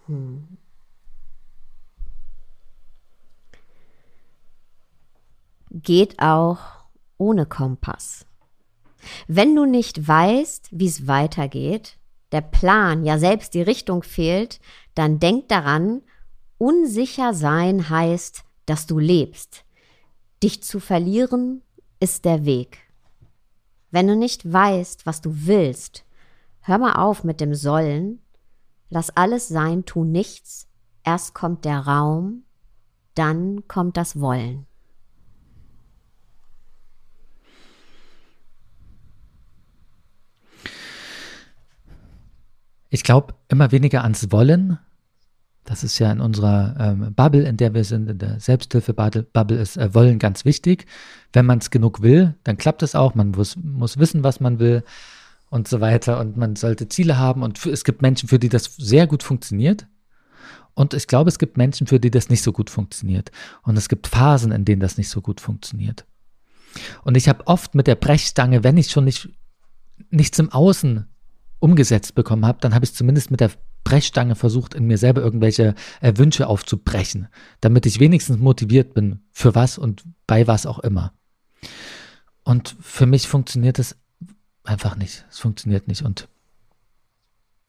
Hm. 0.07 0.57
Geht 5.71 6.19
auch 6.19 6.61
ohne 7.19 7.45
Kompass. 7.45 8.25
Wenn 9.27 9.55
du 9.55 9.65
nicht 9.65 10.07
weißt, 10.07 10.69
wie 10.71 10.87
es 10.87 11.07
weitergeht, 11.07 11.99
der 12.33 12.43
Plan, 12.43 13.05
ja 13.05 13.19
selbst 13.19 13.55
die 13.55 13.63
Richtung 13.63 14.03
fehlt, 14.03 14.61
dann 14.95 15.19
denk 15.19 15.49
daran, 15.49 16.03
unsicher 16.59 17.35
sein 17.35 17.89
heißt, 17.89 18.45
dass 18.67 18.87
du 18.87 18.99
lebst. 18.99 19.65
Dich 20.43 20.63
zu 20.63 20.81
verlieren 20.81 21.63
ist 22.01 22.25
der 22.25 22.45
Weg. 22.45 22.79
Wenn 23.91 24.07
du 24.07 24.17
nicht 24.17 24.51
weißt, 24.51 25.07
was 25.07 25.21
du 25.21 25.47
willst, 25.47 26.05
hör 26.61 26.79
mal 26.79 26.95
auf 26.95 27.25
mit 27.25 27.41
dem 27.41 27.55
Sollen, 27.55 28.21
lass 28.91 29.11
alles 29.11 29.49
sein, 29.49 29.85
tu 29.85 30.05
nichts, 30.05 30.69
erst 31.05 31.35
kommt 31.35 31.65
der 31.65 31.81
Raum, 31.81 32.45
dann 33.15 33.67
kommt 33.67 33.97
das 33.97 34.21
Wollen. 34.21 34.67
Ich 42.91 43.05
glaube 43.05 43.35
immer 43.49 43.71
weniger 43.73 44.03
ans 44.03 44.31
Wollen. 44.33 44.79
Das 45.65 45.85
ist 45.85 45.99
ja 45.99 46.11
in 46.11 46.21
unserer 46.21 46.77
ähm, 46.81 47.15
Bubble, 47.15 47.47
in 47.47 47.59
der 47.59 47.75
wir 47.75 47.85
sind, 47.85 48.09
in 48.09 48.19
der 48.19 48.41
Selbsthilfe-Bubble 48.41 49.57
ist 49.57 49.77
äh, 49.77 49.95
Wollen 49.95 50.19
ganz 50.19 50.47
wichtig. 50.47 50.87
Wenn 51.35 51.45
man 51.45 51.59
es 51.59 51.71
genug 51.71 52.01
will, 52.01 52.35
dann 52.45 52.57
klappt 52.57 52.83
es 52.83 52.95
auch. 52.95 53.15
Man 53.15 53.33
muss, 53.33 53.57
muss 53.57 53.99
wissen, 53.99 54.25
was 54.25 54.41
man 54.41 54.59
will 54.59 54.83
und 55.51 55.69
so 55.69 55.83
weiter. 55.83 56.21
Und 56.21 56.39
man 56.39 56.57
sollte 56.57 56.89
Ziele 56.89 57.19
haben. 57.19 57.43
Und 57.43 57.59
für, 57.59 57.71
es 57.71 57.85
gibt 57.85 58.01
Menschen, 58.01 58.31
für 58.31 58.39
die 58.39 58.49
das 58.49 58.77
sehr 58.77 59.07
gut 59.07 59.23
funktioniert. 59.23 59.87
Und 60.73 60.95
ich 60.95 61.07
glaube, 61.07 61.29
es 61.29 61.39
gibt 61.39 61.59
Menschen, 61.59 61.87
für 61.87 62.01
die 62.01 62.11
das 62.11 62.31
nicht 62.31 62.43
so 62.43 62.53
gut 62.53 62.71
funktioniert. 62.71 63.31
Und 63.63 63.77
es 63.77 63.91
gibt 63.91 64.07
Phasen, 64.07 64.53
in 64.53 64.65
denen 64.65 64.81
das 64.81 64.97
nicht 64.97 65.11
so 65.11 65.21
gut 65.21 65.41
funktioniert. 65.41 66.07
Und 67.05 67.17
ich 67.17 67.29
habe 67.29 67.47
oft 67.47 67.75
mit 67.75 67.87
der 67.87 67.97
Brechstange, 67.97 68.65
wenn 68.65 68.79
ich 68.79 68.91
schon 68.91 69.05
nicht 69.05 69.29
nichts 70.11 70.39
im 70.39 70.51
Außen 70.51 71.09
umgesetzt 71.61 72.15
bekommen 72.15 72.47
habe, 72.47 72.59
dann 72.61 72.75
habe 72.75 72.85
ich 72.85 72.95
zumindest 72.95 73.31
mit 73.31 73.41
der 73.41 73.51
Brechstange 73.85 74.35
versucht, 74.35 74.75
in 74.75 74.87
mir 74.87 74.99
selber 74.99 75.23
irgendwelche 75.23 75.75
äh, 76.01 76.13
Wünsche 76.17 76.47
aufzubrechen, 76.47 77.29
damit 77.61 77.87
ich 77.87 78.01
wenigstens 78.01 78.39
motiviert 78.39 78.95
bin, 78.95 79.21
für 79.33 79.55
was 79.55 79.79
und 79.79 80.05
bei 80.27 80.47
was 80.47 80.67
auch 80.67 80.79
immer. 80.81 81.13
Und 82.45 82.77
für 82.81 83.07
mich 83.07 83.29
funktioniert 83.29 83.79
es 83.79 83.97
einfach 84.65 84.97
nicht. 84.97 85.27
Es 85.31 85.39
funktioniert 85.39 85.89
nicht. 85.89 86.03
Und 86.03 86.29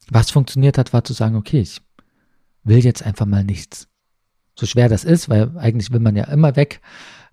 was 0.08 0.30
funktioniert 0.30 0.78
hat, 0.78 0.92
war 0.92 1.04
zu 1.04 1.12
sagen, 1.12 1.36
okay, 1.36 1.60
ich 1.60 1.80
will 2.64 2.84
jetzt 2.84 3.02
einfach 3.02 3.26
mal 3.26 3.44
nichts. 3.44 3.88
So 4.58 4.66
schwer 4.66 4.88
das 4.88 5.04
ist, 5.04 5.28
weil 5.28 5.56
eigentlich 5.56 5.90
will 5.90 6.00
man 6.00 6.16
ja 6.16 6.24
immer 6.24 6.56
weg, 6.56 6.80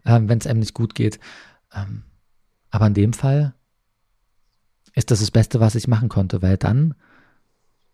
äh, 0.05 0.19
wenn 0.23 0.39
es 0.39 0.47
einem 0.47 0.59
nicht 0.61 0.73
gut 0.73 0.95
geht. 0.95 1.19
Ähm, 1.73 2.03
aber 2.69 2.87
in 2.87 2.93
dem 2.93 3.13
Fall 3.13 3.53
ist 4.97 5.11
das 5.11 5.19
das 5.19 5.29
Beste, 5.29 5.59
was 5.59 5.75
ich 5.75 5.87
machen 5.87 6.09
konnte, 6.09 6.41
weil 6.41 6.57
dann 6.57 6.95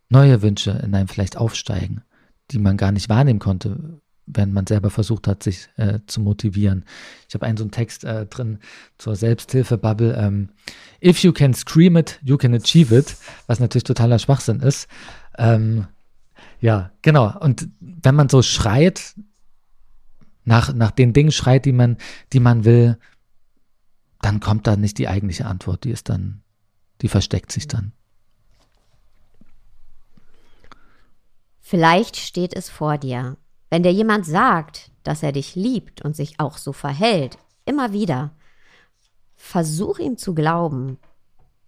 neue 0.08 0.42
Wünsche 0.42 0.72
in 0.72 0.96
einem 0.96 1.10
vielleicht 1.10 1.36
aufsteigen, 1.36 2.02
die 2.50 2.60
man 2.60 2.78
gar 2.78 2.94
nicht 2.94 3.10
wahrnehmen 3.10 3.40
konnte, 3.40 4.00
wenn 4.26 4.54
man 4.54 4.66
selber 4.66 4.90
versucht 4.90 5.28
hat, 5.28 5.44
sich 5.44 5.68
äh, 5.76 6.00
zu 6.08 6.22
motivieren. 6.22 6.86
Ich 7.28 7.36
habe 7.36 7.46
einen 7.46 7.58
so 7.58 7.66
einen 7.66 7.72
Text 7.72 8.06
äh, 8.06 8.26
drin 8.26 8.60
zur 8.98 9.18
Selbsthilfe-Bubble. 9.18 10.16
Ähm, 10.18 10.50
If 11.04 11.24
you 11.24 11.34
can 11.34 11.54
scream 11.54 11.98
it, 11.98 12.22
you 12.24 12.38
can 12.38 12.54
achieve 12.54 12.98
it, 12.98 13.18
was 13.48 13.60
natürlich 13.60 13.84
totaler 13.84 14.18
Schwachsinn 14.18 14.62
ist. 14.62 14.88
Ähm, 15.38 15.88
ja, 16.62 16.92
genau. 17.02 17.38
Und 17.38 17.68
wenn 17.82 18.16
man 18.16 18.30
so 18.30 18.42
schreit, 18.42 19.14
nach, 20.46 20.74
nach 20.74 20.92
den 20.92 21.12
Dingen 21.12 21.34
schreit, 21.34 21.66
die 21.66 21.74
man, 21.74 21.98
die 22.32 22.40
man 22.40 22.64
will, 22.64 22.98
dann 24.22 24.40
kommt 24.40 24.68
da 24.68 24.78
nicht 24.78 24.98
die 25.00 25.10
eigentliche 25.10 25.48
Antwort. 25.48 25.84
Die 25.84 25.92
ist 25.92 26.08
dann 26.08 26.43
die 27.04 27.10
versteckt 27.10 27.52
sich 27.52 27.68
dann. 27.68 27.92
Vielleicht 31.60 32.16
steht 32.16 32.56
es 32.56 32.70
vor 32.70 32.98
dir. 32.98 33.38
Wenn 33.70 33.84
dir 33.84 33.92
jemand 33.92 34.26
sagt, 34.26 34.90
dass 35.04 35.22
er 35.22 35.34
dich 35.34 35.56
liebt 35.56 36.02
und 36.02 36.16
sich 36.16 36.40
auch 36.40 36.58
so 36.58 36.72
verhält, 36.72 37.38
immer 37.66 37.92
wieder, 37.92 38.36
versuch 39.36 40.00
ihm 40.00 40.18
zu 40.18 40.34
glauben. 40.34 40.98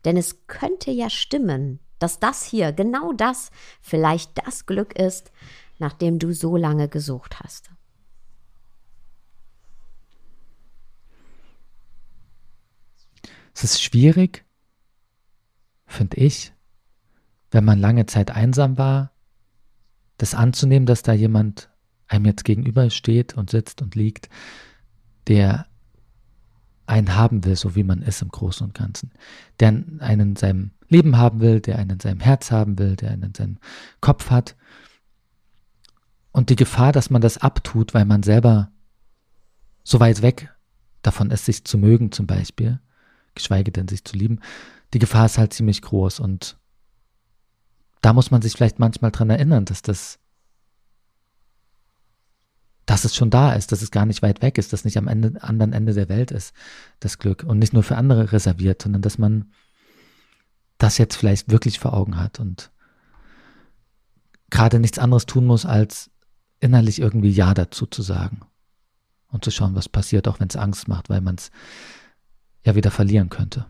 Denn 0.06 0.15
es 0.15 0.48
könnte 0.48 0.89
ja 0.92 1.10
stimmen, 1.10 1.80
dass 2.00 2.20
das 2.20 2.46
hier, 2.46 2.72
genau 2.72 3.12
das, 3.12 3.51
vielleicht 3.82 4.38
das 4.46 4.65
Glück 4.65 4.98
ist, 4.98 5.32
nach 5.80 5.94
dem 5.94 6.18
du 6.18 6.34
so 6.34 6.56
lange 6.56 6.88
gesucht 6.88 7.42
hast. 7.42 7.72
Es 13.54 13.63
ist 13.63 13.82
schwierig, 13.82 14.45
finde 15.96 16.18
ich, 16.18 16.54
wenn 17.52 17.66
man 17.66 17.80
lange 17.80 18.06
Zeit 18.06 18.32
einsam 18.32 18.78
war, 18.78 19.12
das 20.18 20.34
anzunehmen, 20.34 20.86
dass 20.86 21.02
da 21.02 21.14
jemand 21.14 21.70
einem 22.08 22.25
jetzt 22.25 22.46
gegenüber 22.46 22.90
steht 22.90 23.36
und 23.36 23.50
sitzt 23.50 23.82
und 23.82 23.96
liegt, 23.96 24.30
der 25.28 25.66
einen 26.86 27.16
haben 27.16 27.44
will, 27.44 27.56
so 27.56 27.75
wie 27.75 27.84
man 27.84 28.02
ist 28.02 28.22
im 28.22 28.30
Großen 28.30 28.66
und 28.66 28.74
Ganzen, 28.75 29.12
der 29.60 29.70
einen 30.00 30.30
in 30.30 30.36
seinem 30.36 30.72
Leben 30.88 31.18
haben 31.18 31.40
will, 31.40 31.60
der 31.62 31.80
einen 31.80 31.92
in 31.92 32.00
seinem 32.00 32.20
Herz 32.20 32.52
haben 32.52 32.78
will, 32.78 32.96
der 32.96 33.12
einen 33.12 33.24
in 33.24 33.34
seinem 33.34 33.58
Kopf 34.02 34.30
hat. 34.30 34.56
Und 36.32 36.50
die 36.50 36.56
Gefahr, 36.56 36.92
dass 36.92 37.10
man 37.10 37.22
das 37.22 37.38
abtut, 37.38 37.94
weil 37.94 38.06
man 38.06 38.22
selber 38.22 38.70
so 39.84 40.00
weit 40.00 40.22
weg 40.22 40.54
davon 41.02 41.32
ist, 41.32 41.46
sich 41.46 41.64
zu 41.64 41.78
mögen 41.78 42.12
zum 42.12 42.28
Beispiel, 42.28 42.80
geschweige 43.34 43.72
denn 43.72 43.88
sich 43.88 44.04
zu 44.04 44.16
lieben, 44.16 44.40
die 44.94 45.00
Gefahr 45.00 45.25
ist 45.25 45.38
halt 45.38 45.54
ziemlich 45.54 45.82
groß. 45.82 46.20
Und 46.20 46.58
da 48.01 48.13
muss 48.13 48.32
man 48.32 48.42
sich 48.42 48.54
vielleicht 48.54 48.80
manchmal 48.80 49.12
dran 49.12 49.30
erinnern, 49.30 49.65
dass 49.65 49.82
das 49.82 50.20
dass 52.86 53.04
es 53.04 53.15
schon 53.15 53.32
da 53.32 53.54
ist, 53.54 53.72
dass 53.72 53.82
es 53.82 53.92
gar 53.92 54.06
nicht 54.06 54.22
weit 54.22 54.42
weg 54.42 54.58
ist, 54.58 54.72
dass 54.72 54.86
nicht 54.86 54.98
am 54.98 55.08
Ende, 55.08 55.42
anderen 55.42 55.74
Ende 55.74 55.94
der 55.94 56.08
Welt 56.08 56.32
ist, 56.32 56.54
das 57.00 57.18
Glück. 57.18 57.44
Und 57.44 57.60
nicht 57.60 57.74
nur 57.74 57.84
für 57.84 57.98
andere 57.98 58.32
reserviert, 58.32 58.82
sondern 58.82 59.01
dass 59.01 59.18
man 59.18 59.51
das 60.77 60.98
jetzt 60.98 61.15
vielleicht 61.15 61.50
wirklich 61.50 61.80
vor 61.80 61.94
Augen 61.94 62.20
hat 62.20 62.39
und 62.39 62.72
gerade 64.50 64.80
nichts 64.80 65.00
anderes 65.00 65.25
tun 65.25 65.46
muss, 65.46 65.65
als 65.65 66.12
innerlich 66.60 67.00
irgendwie 67.00 67.32
Ja 67.32 67.54
dazu 67.54 67.86
zu 67.86 68.01
sagen 68.01 68.42
und 69.30 69.44
zu 69.44 69.51
schauen, 69.51 69.75
was 69.75 69.89
passiert, 69.89 70.27
auch 70.27 70.39
wenn 70.39 70.50
es 70.50 70.56
Angst 70.56 70.88
macht, 70.88 71.10
weil 71.10 71.22
man 71.22 71.36
es 71.36 71.50
ja 72.63 72.75
wieder 72.75 72.92
verlieren 72.92 73.30
könnte. 73.30 73.65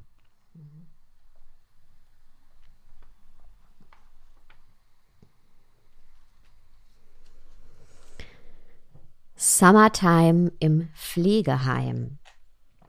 Summertime 9.37 10.53
im 10.59 10.87
Pflegeheim. 10.95 12.19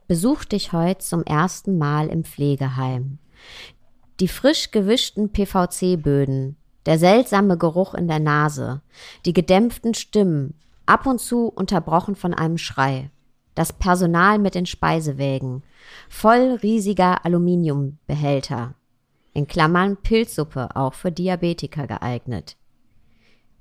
Besuch 0.06 0.44
dich 0.44 0.72
heute 0.72 1.00
zum 1.00 1.24
ersten 1.24 1.76
Mal 1.76 2.06
im 2.06 2.22
Pflegeheim. 2.22 3.18
Die 4.20 4.28
frisch 4.28 4.70
gewischten 4.70 5.32
PVC-Böden, 5.32 6.56
der 6.86 7.00
seltsame 7.00 7.58
Geruch 7.58 7.94
in 7.94 8.06
der 8.06 8.20
Nase, 8.20 8.80
die 9.24 9.32
gedämpften 9.32 9.94
Stimmen, 9.94 10.54
ab 10.86 11.06
und 11.06 11.20
zu 11.20 11.48
unterbrochen 11.48 12.14
von 12.14 12.32
einem 12.32 12.58
Schrei. 12.58 13.10
Das 13.56 13.72
Personal 13.72 14.38
mit 14.38 14.54
den 14.54 14.66
Speisewägen, 14.66 15.64
voll 16.08 16.60
riesiger 16.62 17.24
Aluminiumbehälter. 17.24 18.74
In 19.32 19.48
Klammern 19.48 19.96
Pilzsuppe, 19.96 20.76
auch 20.76 20.94
für 20.94 21.10
Diabetiker 21.10 21.88
geeignet. 21.88 22.56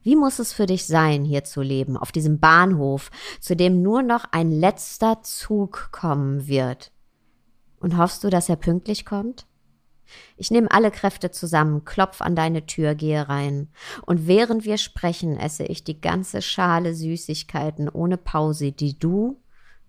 Wie 0.06 0.16
muss 0.16 0.38
es 0.38 0.54
für 0.54 0.68
dich 0.68 0.86
sein, 0.86 1.26
hier 1.26 1.44
zu 1.46 1.64
leben, 1.64 1.98
auf 1.98 2.12
diesem 2.12 2.40
Bahnhof, 2.40 3.10
zu 3.40 3.56
dem 3.56 3.82
nur 3.82 4.04
noch 4.04 4.26
ein 4.32 4.52
letzter 4.52 5.24
Zug 5.24 5.90
kommen 5.92 6.46
wird? 6.46 6.92
Und 7.80 7.98
hoffst 7.98 8.24
du, 8.24 8.30
dass 8.30 8.48
er 8.48 8.56
pünktlich 8.56 9.04
kommt? 9.04 9.48
Ich 10.38 10.52
nehme 10.52 10.70
alle 10.70 10.92
Kräfte 10.92 11.32
zusammen, 11.32 11.86
klopf 11.86 12.22
an 12.22 12.36
deine 12.36 12.68
Tür, 12.68 12.94
gehe 12.94 13.28
rein. 13.28 13.70
Und 14.06 14.28
während 14.28 14.64
wir 14.64 14.78
sprechen, 14.78 15.38
esse 15.38 15.64
ich 15.64 15.84
die 15.84 16.00
ganze 16.00 16.44
Schale 16.44 16.94
Süßigkeiten 16.94 17.90
ohne 17.90 18.18
Pause, 18.18 18.74
die 18.74 19.00
du 19.00 19.42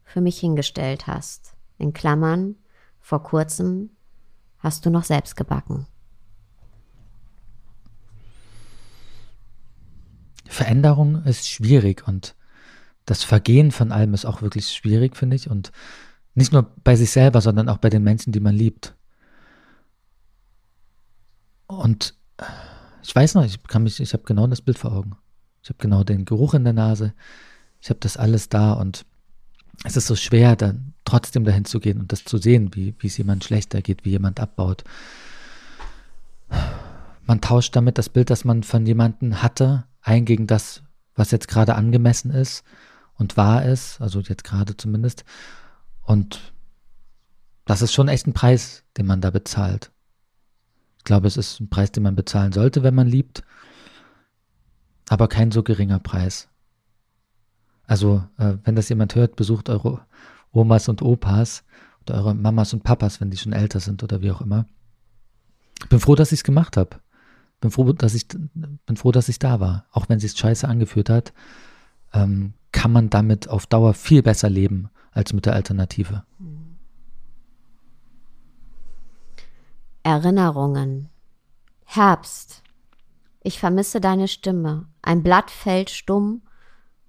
für 0.03 0.23
mich 0.23 0.41
hingestellt 0.41 1.07
hast. 1.07 1.53
In 1.77 1.93
Klammern, 1.93 2.55
vor 3.01 3.23
kurzem 3.23 3.91
hast 4.61 4.87
du 4.87 4.91
noch 4.91 5.05
selbst 5.05 5.37
gebacken. 5.37 5.87
Veränderung 10.49 11.25
ist 11.25 11.49
schwierig 11.49 12.07
und 12.07 12.35
das 13.05 13.23
Vergehen 13.23 13.71
von 13.71 13.93
allem 13.93 14.15
ist 14.15 14.25
auch 14.25 14.43
wirklich 14.43 14.69
schwierig, 14.69 15.17
finde 15.17 15.37
ich. 15.37 15.49
Und 15.49 15.71
nicht 16.35 16.53
nur 16.53 16.71
bei 16.85 16.97
sich 16.97 17.11
selber, 17.11 17.41
sondern 17.41 17.69
auch 17.69 17.79
bei 17.79 17.89
den 17.89 18.03
Menschen, 18.03 18.33
die 18.33 18.41
man 18.41 18.55
liebt. 18.55 18.95
Und 21.67 22.15
ich 23.03 23.15
weiß 23.15 23.35
noch, 23.35 23.45
ich 23.45 23.63
kann 23.63 23.85
mich, 23.85 24.01
ich 24.01 24.13
habe 24.13 24.25
genau 24.25 24.47
das 24.47 24.61
Bild 24.61 24.79
vor 24.79 24.93
Augen. 24.93 25.17
Ich 25.63 25.71
habe 25.71 25.79
genau 25.79 26.05
den 26.05 26.25
Geruch 26.25 26.55
in 26.55 26.65
der 26.65 26.73
Nase. 26.73 27.15
Ich 27.81 27.91
habe 27.91 28.01
das 28.01 28.17
alles 28.17 28.49
da 28.49 28.73
und 28.73 29.07
es 29.85 29.97
ist 29.97 30.07
so 30.07 30.17
schwer, 30.17 30.57
dann 30.57 30.95
trotzdem 31.05 31.45
dahin 31.45 31.65
zu 31.65 31.81
gehen 31.81 32.01
und 32.01 32.13
das 32.13 32.25
zu 32.25 32.39
sehen, 32.39 32.75
wie, 32.75 32.95
wie 32.99 33.07
es 33.07 33.17
jemand 33.17 33.45
schlechter 33.45 33.83
geht, 33.83 34.05
wie 34.05 34.11
jemand 34.11 34.41
abbaut. 34.41 34.85
Man 37.27 37.41
tauscht 37.41 37.75
damit 37.77 37.99
das 37.99 38.09
Bild, 38.09 38.31
das 38.31 38.45
man 38.45 38.63
von 38.63 38.87
jemandem 38.87 39.43
hatte, 39.43 39.85
ein 40.07 40.25
gegen 40.25 40.47
das, 40.47 40.83
was 41.15 41.31
jetzt 41.31 41.49
gerade 41.49 41.75
angemessen 41.75 42.31
ist 42.31 42.65
und 43.15 43.37
wahr 43.37 43.65
ist, 43.65 44.01
also 44.01 44.21
jetzt 44.21 44.45
gerade 44.45 44.77
zumindest. 44.77 45.25
Und 46.03 46.53
das 47.65 47.83
ist 47.83 47.93
schon 47.93 48.09
echt 48.09 48.27
ein 48.27 48.33
Preis, 48.33 48.85
den 48.97 49.07
man 49.07 49.21
da 49.21 49.31
bezahlt. 49.31 49.91
Ich 50.99 51.05
glaube, 51.05 51.27
es 51.27 51.37
ist 51.37 51.61
ein 51.61 51.69
Preis, 51.69 51.91
den 51.93 52.05
man 52.05 52.15
bezahlen 52.15 52.53
sollte, 52.53 52.83
wenn 52.83 52.95
man 52.95 53.09
liebt, 53.09 53.43
aber 55.09 55.29
kein 55.29 55.51
so 55.51 55.63
geringer 55.63 55.99
Preis. 55.99 56.49
Also, 57.85 58.25
äh, 58.39 58.55
wenn 58.65 58.77
das 58.77 58.89
jemand 58.89 59.15
hört, 59.15 59.37
besucht 59.37 59.69
eure 59.69 60.05
Omas 60.53 60.89
und 60.89 61.03
Opas 61.03 61.65
oder 62.03 62.17
eure 62.17 62.35
Mamas 62.35 62.73
und 62.73 62.83
Papas, 62.83 63.21
wenn 63.21 63.31
die 63.31 63.37
schon 63.37 63.53
älter 63.53 63.81
sind 63.81 64.03
oder 64.03 64.21
wie 64.21 64.31
auch 64.31 64.41
immer. 64.41 64.67
Ich 65.81 65.89
bin 65.89 66.01
froh, 66.01 66.15
dass 66.15 66.33
ich 66.33 66.41
es 66.41 66.45
gemacht 66.45 66.77
habe 66.77 66.97
bin 67.61 67.71
froh, 67.71 67.93
dass 67.93 68.15
ich, 68.15 68.29
bin 68.29 68.97
froh, 68.97 69.13
dass 69.13 69.29
ich 69.29 69.39
da 69.39 69.61
war. 69.61 69.87
Auch 69.93 70.09
wenn 70.09 70.19
es 70.19 70.23
sich 70.23 70.39
scheiße 70.39 70.69
angefühlt 70.69 71.11
hat, 71.11 71.33
ähm, 72.13 72.55
kann 72.73 72.93
man 72.93 73.11
damit 73.11 73.49
auf 73.49 73.67
Dauer 73.67 73.95
viel 73.95 74.23
besser 74.23 74.51
leben 74.51 74.91
als 75.13 75.33
mit 75.33 75.47
der 75.47 75.55
Alternative. 75.55 76.25
Erinnerungen. 80.03 81.09
Herbst. 81.85 82.63
Ich 83.43 83.59
vermisse 83.59 84.01
deine 84.01 84.29
Stimme. 84.29 84.87
Ein 85.03 85.23
Blatt 85.23 85.51
fällt 85.51 85.91
stumm, 85.91 86.43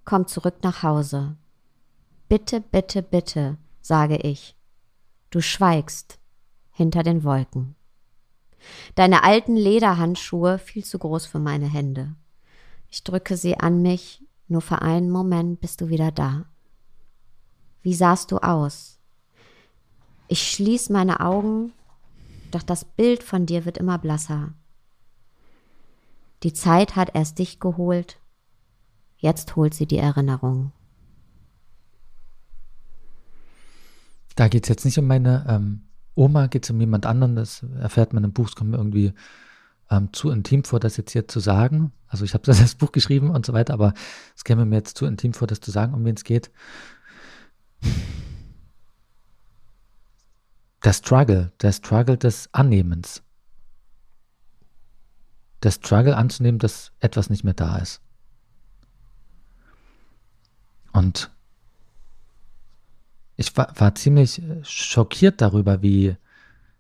komm 0.06 0.28
zurück 0.28 0.64
nach 0.64 0.84
Hause. 0.84 1.36
Bitte, 2.30 2.62
bitte, 2.62 3.04
bitte, 3.04 3.58
sage 3.82 4.18
ich. 4.18 4.56
Du 5.30 5.42
schweigst 5.42 6.20
hinter 6.72 7.04
den 7.04 7.24
Wolken. 7.24 7.77
Deine 8.96 9.24
alten 9.24 9.56
Lederhandschuhe 9.56 10.60
viel 10.60 10.84
zu 10.84 11.00
groß 11.00 11.26
für 11.26 11.40
meine 11.40 11.68
Hände. 11.68 12.16
Ich 12.90 13.04
drücke 13.04 13.38
sie 13.38 13.60
an 13.60 13.82
mich, 13.82 14.24
nur 14.48 14.62
für 14.62 14.82
einen 14.82 15.10
Moment 15.10 15.60
bist 15.60 15.82
du 15.82 15.90
wieder 15.90 16.12
da. 16.12 16.46
Wie 17.82 17.94
sahst 17.94 18.32
du 18.32 18.38
aus? 18.38 19.00
Ich 20.28 20.52
schließ 20.52 20.90
meine 20.90 21.20
Augen, 21.20 21.74
doch 22.52 22.64
das 22.64 22.86
Bild 22.86 23.24
von 23.24 23.46
dir 23.46 23.66
wird 23.66 23.78
immer 23.78 23.98
blasser. 23.98 24.54
Die 26.44 26.54
Zeit 26.54 26.96
hat 26.96 27.16
erst 27.16 27.40
dich 27.40 27.60
geholt, 27.60 28.20
jetzt 29.18 29.56
holt 29.56 29.74
sie 29.74 29.86
die 29.86 29.98
Erinnerung. 29.98 30.72
Da 34.36 34.48
geht 34.48 34.66
es 34.66 34.70
jetzt 34.70 34.86
nicht 34.86 35.00
um 35.00 35.08
meine 35.08 35.46
ähm, 35.50 35.87
Oma 36.18 36.48
geht 36.48 36.64
es 36.64 36.72
um 36.72 36.80
jemand 36.80 37.06
anderen, 37.06 37.36
das 37.36 37.64
erfährt 37.80 38.12
man 38.12 38.24
im 38.24 38.34
Buch, 38.34 38.48
es 38.48 38.56
kommt 38.56 38.72
mir 38.72 38.78
irgendwie 38.78 39.14
ähm, 39.92 40.12
zu 40.14 40.32
intim 40.32 40.64
vor, 40.64 40.80
das 40.80 40.98
jetzt 40.98 41.12
hier 41.12 41.28
zu 41.28 41.40
sagen. 41.40 41.92
Also 42.08 42.26
ich 42.26 42.34
habe 42.34 42.44
das, 42.44 42.60
das 42.60 42.76
Buch 42.76 42.92
geschrieben 42.92 43.30
und 43.30 43.46
so 43.46 43.54
weiter, 43.54 43.74
aber 43.74 43.94
es 44.36 44.44
käme 44.44 44.66
mir 44.66 44.78
jetzt 44.78 44.98
zu 44.98 45.06
intim 45.06 45.34
vor, 45.34 45.48
das 45.48 45.60
zu 45.60 45.72
sagen, 45.72 45.94
um 45.94 46.04
wen 46.06 46.16
es 46.16 46.24
geht. 46.24 46.52
Der 50.84 50.94
Struggle, 50.94 51.52
der 51.62 51.72
Struggle 51.72 52.18
des 52.18 52.50
Annehmens. 52.52 53.22
Der 55.64 55.72
Struggle 55.72 56.16
anzunehmen, 56.16 56.60
dass 56.60 56.92
etwas 57.00 57.30
nicht 57.30 57.44
mehr 57.44 57.54
da 57.54 57.78
ist. 57.78 58.02
Und 60.94 61.32
ich 63.38 63.56
war, 63.56 63.72
war 63.80 63.96
ziemlich 63.96 64.42
äh, 64.42 64.64
schockiert 64.64 65.42
darüber, 65.42 65.82
wie 65.82 66.18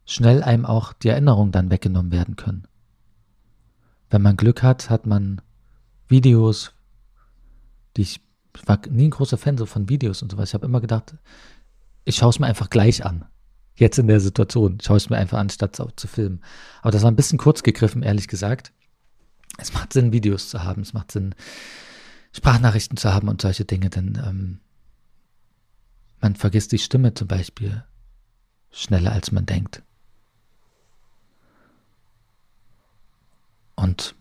schnell 0.06 0.44
einem 0.44 0.66
auch 0.66 0.92
die 0.92 1.10
Erinnerungen 1.10 1.52
dann 1.52 1.70
weggenommen 1.70 2.12
werden 2.12 2.36
können. 2.36 2.68
Wenn 4.10 4.22
man 4.22 4.38
Glück 4.38 4.64
hat, 4.64 4.90
hat 4.90 5.06
man 5.06 5.42
Videos, 6.08 6.74
die 7.96 8.02
ich, 8.02 8.22
ich 8.56 8.68
war 8.68 8.80
nie 8.90 9.08
ein 9.08 9.12
großer 9.12 9.38
Fan 9.38 9.58
so 9.58 9.66
von 9.66 9.88
Videos 9.90 10.22
und 10.22 10.32
sowas. 10.32 10.50
Ich 10.50 10.54
habe 10.54 10.66
immer 10.66 10.82
gedacht, 10.82 11.16
ich 12.06 12.16
schaue 12.16 12.30
es 12.30 12.40
mir 12.40 12.48
einfach 12.48 12.70
gleich 12.70 13.06
an. 13.06 13.26
Jetzt 13.76 14.00
in 14.00 14.08
der 14.08 14.20
Situation. 14.20 14.78
Ich 14.80 14.88
schaue 14.88 14.98
es 14.98 15.10
mir 15.10 15.18
einfach 15.18 15.38
an, 15.38 15.50
statt 15.50 15.78
es 15.78 15.86
zu 15.98 16.08
filmen. 16.08 16.42
Aber 16.82 16.92
das 16.92 17.04
war 17.04 17.12
ein 17.12 17.16
bisschen 17.16 17.38
kurz 17.38 17.62
gegriffen, 17.62 18.02
ehrlich 18.02 18.28
gesagt. 18.28 18.72
Es 19.60 19.74
macht 19.74 19.94
Sinn, 19.94 20.14
Videos 20.14 20.50
zu 20.50 20.64
haben. 20.64 20.82
Es 20.82 20.94
macht 20.94 21.12
Sinn, 21.12 21.36
Sprachnachrichten 22.32 22.98
zu 22.98 23.14
haben 23.14 23.28
und 23.28 23.42
solche 23.42 23.66
Dinge, 23.66 23.90
denn 23.90 24.20
ähm, 24.26 24.60
man 26.20 26.36
vergisst 26.36 26.72
die 26.72 26.80
Stimme 26.80 27.14
zum 27.14 27.28
Beispiel 27.28 27.84
schneller 28.72 29.12
als 29.12 29.32
man 29.32 29.46
denkt. 29.46 29.84
Und 33.76 34.16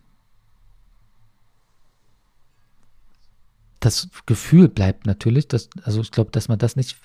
das 3.80 4.08
Gefühl 4.26 4.68
bleibt 4.68 5.06
natürlich, 5.06 5.48
dass, 5.48 5.68
also 5.82 6.00
ich 6.00 6.10
glaube, 6.10 6.30
dass 6.30 6.48
man 6.48 6.58
das 6.58 6.76
nicht 6.76 6.96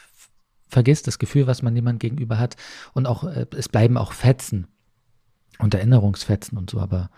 vergisst, 0.67 1.07
das 1.07 1.19
Gefühl, 1.19 1.47
was 1.47 1.61
man 1.61 1.75
jemand 1.75 1.99
gegenüber 1.99 2.39
hat. 2.39 2.55
Und 2.93 3.05
auch, 3.05 3.23
äh, 3.23 3.45
es 3.51 3.69
bleiben 3.69 3.97
auch 3.97 4.13
Fetzen 4.13 4.67
und 5.59 5.73
Erinnerungsfetzen 5.73 6.57
und 6.57 6.69
so, 6.69 6.79
aber 6.79 7.09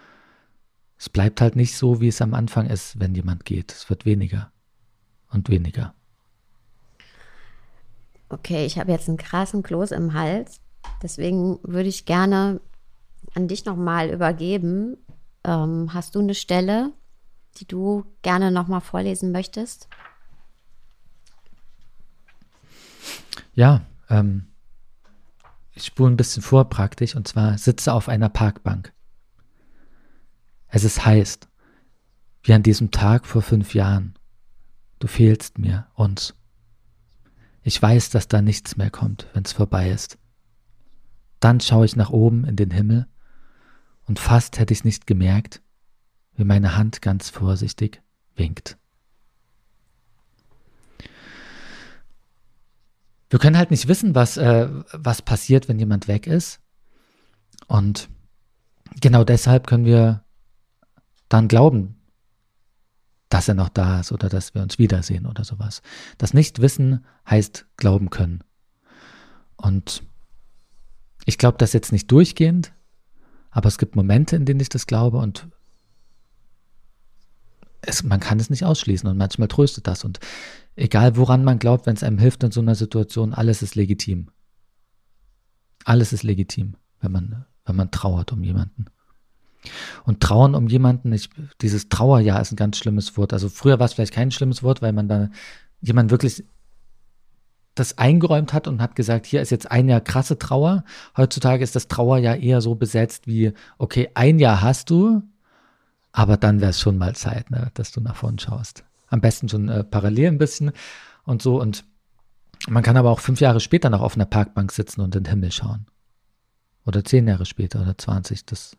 es 0.98 1.10
bleibt 1.10 1.42
halt 1.42 1.56
nicht 1.56 1.76
so, 1.76 2.02
wie 2.02 2.08
es 2.08 2.22
am 2.22 2.34
Anfang 2.34 2.70
ist, 2.70 3.00
wenn 3.00 3.16
jemand 3.16 3.46
geht. 3.46 3.72
Es 3.72 3.90
wird 3.90 4.06
weniger 4.06 4.52
und 5.30 5.50
weniger. 5.50 5.94
Okay, 8.30 8.66
ich 8.66 8.80
habe 8.80 8.92
jetzt 8.92 9.08
einen 9.08 9.18
krassen 9.18 9.64
Kloß 9.64 9.92
im 9.92 10.14
Hals. 10.14 10.60
Deswegen 11.02 11.60
würde 11.64 11.90
ich 11.90 12.06
gerne 12.06 12.62
an 13.36 13.48
dich 13.48 13.66
nochmal 13.66 14.10
übergeben. 14.10 14.98
Ähm, 15.44 15.94
hast 15.94 16.16
du 16.16 16.20
eine 16.20 16.36
Stelle, 16.36 16.92
die 17.58 17.66
du 17.68 18.06
gerne 18.22 18.52
nochmal 18.52 18.82
vorlesen 18.82 19.32
möchtest? 19.32 19.88
Ja, 23.54 23.82
ähm, 24.10 24.48
ich 25.74 25.86
spule 25.86 26.12
ein 26.12 26.18
bisschen 26.18 26.42
vor 26.42 26.70
praktisch 26.70 27.16
und 27.16 27.28
zwar 27.28 27.58
sitze 27.58 27.94
auf 27.94 28.10
einer 28.10 28.30
Parkbank. 28.30 28.94
Es 30.68 30.84
ist 30.84 31.06
heiß, 31.06 31.40
wie 32.44 32.54
an 32.54 32.64
diesem 32.64 32.92
Tag 32.92 33.26
vor 33.26 33.42
fünf 33.42 33.74
Jahren. 33.74 34.16
Du 35.00 35.08
fehlst 35.08 35.60
mir, 35.60 35.88
uns. 35.94 36.34
Ich 37.64 37.82
weiß, 37.82 38.10
dass 38.10 38.28
da 38.28 38.42
nichts 38.42 38.76
mehr 38.76 38.90
kommt, 38.90 39.28
wenn's 39.34 39.54
vorbei 39.54 39.90
ist. 39.90 40.18
Dann 41.40 41.60
schaue 41.60 41.86
ich 41.86 41.96
nach 41.96 42.10
oben 42.10 42.46
in 42.46 42.56
den 42.56 42.72
Himmel 42.72 43.08
und 44.06 44.20
fast 44.20 44.60
hätte 44.60 44.74
ich's 44.74 44.84
nicht 44.84 45.08
gemerkt, 45.08 45.62
wie 46.36 46.44
meine 46.44 46.76
Hand 46.76 47.02
ganz 47.02 47.30
vorsichtig 47.30 48.02
winkt. 48.36 48.78
Wir 53.30 53.40
können 53.40 53.58
halt 53.58 53.72
nicht 53.72 53.88
wissen, 53.88 54.14
was, 54.14 54.38
äh, 54.38 54.70
was 54.92 55.22
passiert, 55.22 55.68
wenn 55.68 55.80
jemand 55.80 56.08
weg 56.08 56.28
ist. 56.28 56.60
Und 57.68 58.10
genau 59.02 59.24
deshalb 59.24 59.66
können 59.66 59.86
wir 59.86 60.24
dann 61.30 61.48
glauben, 61.48 61.96
dass 63.34 63.48
er 63.48 63.56
noch 63.56 63.70
da 63.70 64.02
ist 64.02 64.12
oder 64.12 64.30
dass 64.30 64.54
wir 64.54 64.62
uns 64.62 64.78
wiedersehen 64.78 65.26
oder 65.26 65.44
sowas. 65.44 65.82
Das 66.20 66.36
Nichtwissen 66.36 67.04
heißt 67.28 67.66
glauben 67.78 68.12
können. 68.12 68.44
Und 69.56 70.04
ich 71.26 71.40
glaube 71.40 71.58
das 71.58 71.74
jetzt 71.74 71.92
nicht 71.92 72.12
durchgehend, 72.12 72.74
aber 73.50 73.70
es 73.70 73.80
gibt 73.80 73.96
Momente, 73.96 74.36
in 74.36 74.46
denen 74.46 74.60
ich 74.60 74.70
das 74.70 74.86
glaube 74.86 75.18
und 75.18 75.48
es, 77.82 78.04
man 78.04 78.20
kann 78.20 78.40
es 78.40 78.52
nicht 78.52 78.66
ausschließen 78.66 79.10
und 79.10 79.18
manchmal 79.18 79.48
tröstet 79.48 79.88
das. 79.88 80.04
Und 80.04 80.20
egal 80.76 81.18
woran 81.18 81.44
man 81.44 81.58
glaubt, 81.58 81.88
wenn 81.88 81.96
es 81.96 82.04
einem 82.04 82.20
hilft 82.20 82.44
in 82.44 82.52
so 82.52 82.62
einer 82.62 82.76
Situation, 82.76 83.34
alles 83.34 83.64
ist 83.64 83.74
legitim. 83.74 84.30
Alles 85.86 86.14
ist 86.14 86.22
legitim, 86.22 86.76
wenn 87.00 87.12
man, 87.12 87.46
wenn 87.66 87.76
man 87.76 87.90
trauert 87.90 88.32
um 88.32 88.44
jemanden. 88.44 88.86
Und 90.06 90.20
trauern 90.20 90.56
um 90.56 90.68
jemanden, 90.68 91.12
ich, 91.14 91.30
dieses 91.62 91.90
Trauerjahr 91.90 92.42
ist 92.42 92.52
ein 92.52 92.58
ganz 92.58 92.78
schlimmes 92.78 93.18
Wort. 93.18 93.34
Also 93.34 93.50
früher 93.50 93.80
war 93.80 93.86
es 93.86 93.94
vielleicht 93.94 94.14
kein 94.14 94.32
schlimmes 94.32 94.64
Wort, 94.64 94.82
weil 94.82 94.94
man 94.94 95.08
da 95.08 95.30
jemand 95.82 96.12
wirklich 96.12 96.44
das 97.76 97.98
eingeräumt 97.98 98.54
hat 98.54 98.68
und 98.68 98.82
hat 98.82 98.96
gesagt, 98.96 99.26
hier 99.26 99.42
ist 99.42 99.50
jetzt 99.50 99.72
ein 99.72 99.90
Jahr 99.90 100.02
krasse 100.02 100.38
Trauer. 100.38 100.84
Heutzutage 101.18 101.64
ist 101.64 101.76
das 101.76 101.88
Trauerjahr 101.88 102.38
eher 102.38 102.62
so 102.62 102.76
besetzt 102.76 103.26
wie, 103.26 103.54
okay, 103.78 104.10
ein 104.14 104.38
Jahr 104.40 104.62
hast 104.62 104.90
du, 104.90 105.24
aber 106.12 106.38
dann 106.38 106.62
wäre 106.62 106.70
es 106.70 106.80
schon 106.80 106.98
mal 106.98 107.16
Zeit, 107.16 107.50
ne, 107.50 107.72
dass 107.74 107.92
du 107.92 108.00
nach 108.00 108.16
vorn 108.16 108.38
schaust. 108.38 108.84
Am 109.08 109.22
besten 109.22 109.50
schon 109.50 109.70
äh, 109.70 109.84
parallel 109.84 110.28
ein 110.28 110.38
bisschen 110.38 110.72
und 111.24 111.42
so. 111.42 111.60
Und 111.60 111.86
man 112.68 112.84
kann 112.84 112.98
aber 112.98 113.10
auch 113.10 113.20
fünf 113.20 113.42
Jahre 113.42 113.60
später 113.60 113.90
noch 113.90 114.02
auf 114.02 114.16
einer 114.16 114.26
Parkbank 114.26 114.72
sitzen 114.72 115.02
und 115.02 115.16
in 115.16 115.24
den 115.24 115.32
Himmel 115.32 115.52
schauen. 115.52 115.88
Oder 116.86 117.04
zehn 117.04 117.28
Jahre 117.28 117.46
später 117.46 117.82
oder 117.82 117.98
20, 117.98 118.46
das 118.46 118.78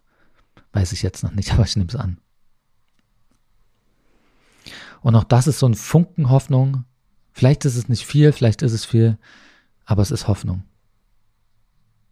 weiß 0.75 0.93
ich 0.93 1.03
jetzt 1.03 1.23
noch 1.23 1.33
nicht, 1.33 1.53
aber 1.55 1.65
ich 1.65 1.77
nehme 1.77 1.89
es 1.89 1.97
an. 1.97 2.19
Und 5.01 5.15
auch 5.17 5.25
das 5.25 5.47
ist 5.47 5.59
so 5.59 5.67
ein 5.67 5.75
Funken 5.75 6.31
Hoffnung. 6.31 6.85
Vielleicht 7.33 7.65
ist 7.65 7.77
es 7.77 7.89
nicht 7.89 8.07
viel, 8.07 8.33
vielleicht 8.33 8.63
ist 8.63 8.73
es 8.73 8.85
viel, 8.85 9.19
aber 9.85 10.03
es 10.03 10.11
ist 10.11 10.29
Hoffnung. 10.29 10.65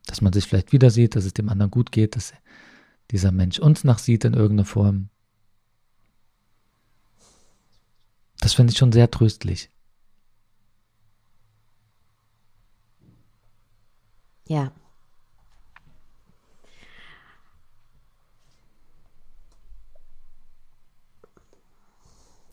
Dass 0.07 0.21
man 0.21 0.33
sich 0.33 0.47
vielleicht 0.47 0.73
wieder 0.73 0.91
sieht, 0.91 1.17
dass 1.17 1.25
es 1.25 1.33
dem 1.33 1.49
anderen 1.49 1.71
gut 1.71 1.93
geht, 1.93 2.17
dass 2.17 2.35
dieser 3.11 3.33
Mensch 3.33 3.59
uns 3.59 3.85
nachsieht 3.85 4.25
in 4.25 4.35
irgendeiner 4.35 4.67
Form. 4.67 5.09
Das 8.41 8.55
finde 8.55 8.73
ich 8.73 8.79
schon 8.79 8.93
sehr 8.93 9.11
tröstlich. 9.11 9.71
Ja. 14.49 14.73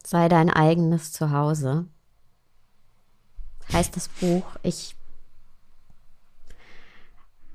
Sei 0.10 0.28
dein 0.28 0.50
eigenes 0.50 1.12
Zuhause. 1.12 1.86
Heißt 3.72 3.96
das 3.96 4.08
Buch. 4.08 4.44
Ich. 4.64 4.96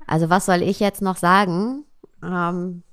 Also, 0.07 0.29
was 0.29 0.45
soll 0.45 0.61
ich 0.61 0.79
jetzt 0.79 1.01
noch 1.01 1.17
sagen? 1.17 1.83
Ähm, 2.23 2.83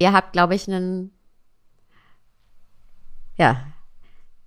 ihr 0.00 0.12
habt, 0.12 0.32
glaube 0.32 0.56
ich, 0.56 0.66
einen 0.66 1.12
ja, 3.36 3.64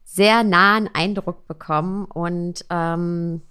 sehr 0.03 0.43
nahen 0.43 0.89
Eindruck 0.93 1.47
bekommen. 1.47 2.03
Und 2.03 2.65
ähm, 2.69 3.41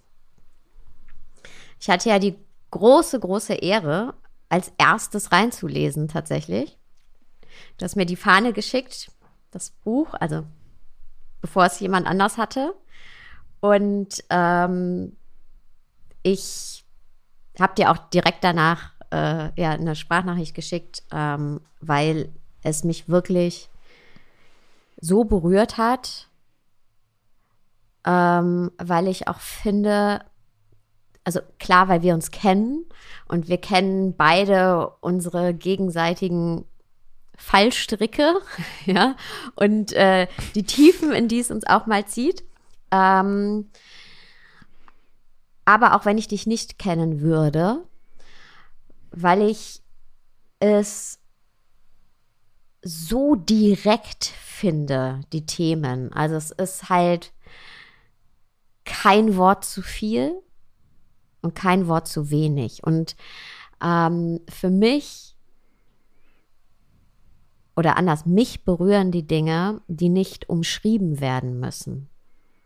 ich 1.80 1.88
hatte 1.88 2.10
ja 2.10 2.18
die 2.18 2.36
große, 2.72 3.20
große 3.20 3.54
Ehre, 3.54 4.12
als 4.50 4.70
erstes 4.76 5.32
reinzulesen 5.32 6.08
tatsächlich. 6.08 6.76
Du 7.78 7.84
hast 7.84 7.96
mir 7.96 8.06
die 8.06 8.16
Fahne 8.16 8.52
geschickt, 8.52 9.10
das 9.50 9.70
Buch, 9.70 10.14
also 10.14 10.44
bevor 11.40 11.66
es 11.66 11.80
jemand 11.80 12.06
anders 12.06 12.38
hatte. 12.38 12.74
Und 13.60 14.24
ähm, 14.30 15.16
ich 16.22 16.84
habe 17.58 17.74
dir 17.74 17.90
auch 17.90 17.98
direkt 18.08 18.44
danach 18.44 18.92
äh, 19.10 19.50
ja, 19.60 19.70
eine 19.70 19.96
Sprachnachricht 19.96 20.54
geschickt, 20.54 21.02
ähm, 21.12 21.60
weil 21.80 22.32
es 22.62 22.84
mich 22.84 23.08
wirklich 23.08 23.70
so 25.00 25.24
berührt 25.24 25.78
hat, 25.78 26.28
ähm, 28.04 28.70
weil 28.78 29.08
ich 29.08 29.28
auch 29.28 29.40
finde, 29.40 30.24
also 31.24 31.40
klar, 31.58 31.88
weil 31.88 32.02
wir 32.02 32.14
uns 32.14 32.30
kennen 32.30 32.86
und 33.28 33.48
wir 33.48 33.58
kennen 33.58 34.16
beide 34.16 34.88
unsere 35.00 35.54
gegenseitigen 35.54 36.64
Fallstricke, 37.36 38.34
ja, 38.86 39.16
und 39.54 39.92
äh, 39.92 40.26
die 40.54 40.64
Tiefen, 40.64 41.12
in 41.12 41.28
die 41.28 41.40
es 41.40 41.50
uns 41.50 41.66
auch 41.66 41.86
mal 41.86 42.06
zieht. 42.06 42.44
Ähm, 42.90 43.70
aber 45.64 45.94
auch 45.94 46.04
wenn 46.04 46.18
ich 46.18 46.28
dich 46.28 46.46
nicht 46.46 46.78
kennen 46.78 47.20
würde, 47.20 47.82
weil 49.10 49.42
ich 49.42 49.82
es 50.60 51.18
so 52.82 53.34
direkt 53.34 54.24
finde, 54.24 55.20
die 55.32 55.44
Themen. 55.44 56.12
Also 56.12 56.36
es 56.36 56.50
ist 56.52 56.88
halt 56.88 57.32
kein 58.84 59.36
Wort 59.36 59.64
zu 59.64 59.82
viel 59.82 60.40
und 61.42 61.54
kein 61.54 61.88
Wort 61.88 62.06
zu 62.06 62.30
wenig. 62.30 62.84
Und 62.84 63.16
ähm, 63.82 64.40
für 64.48 64.70
mich 64.70 65.35
oder 67.76 67.96
anders, 67.96 68.26
mich 68.26 68.64
berühren 68.64 69.12
die 69.12 69.26
Dinge, 69.26 69.82
die 69.86 70.08
nicht 70.08 70.48
umschrieben 70.48 71.20
werden 71.20 71.60
müssen. 71.60 72.08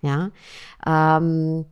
Ja, 0.02 0.30
ähm, 0.86 1.66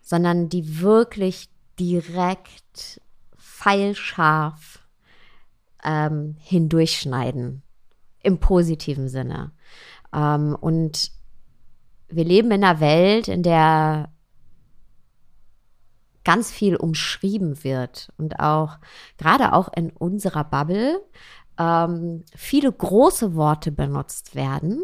sondern 0.00 0.48
die 0.48 0.80
wirklich 0.80 1.50
direkt 1.78 3.02
pfeilscharf 3.36 4.86
ähm, 5.84 6.36
hindurchschneiden. 6.38 7.62
Im 8.22 8.38
positiven 8.38 9.08
Sinne. 9.08 9.52
Ähm, 10.14 10.56
und 10.60 11.10
wir 12.08 12.24
leben 12.24 12.50
in 12.52 12.64
einer 12.64 12.80
Welt, 12.80 13.28
in 13.28 13.42
der 13.42 14.10
ganz 16.24 16.52
viel 16.52 16.76
umschrieben 16.76 17.64
wird 17.64 18.12
und 18.16 18.38
auch 18.38 18.78
gerade 19.18 19.52
auch 19.52 19.72
in 19.74 19.90
unserer 19.90 20.44
Bubble 20.44 21.00
ähm, 21.58 22.24
viele 22.34 22.72
große 22.72 23.34
Worte 23.34 23.72
benutzt 23.72 24.34
werden. 24.34 24.82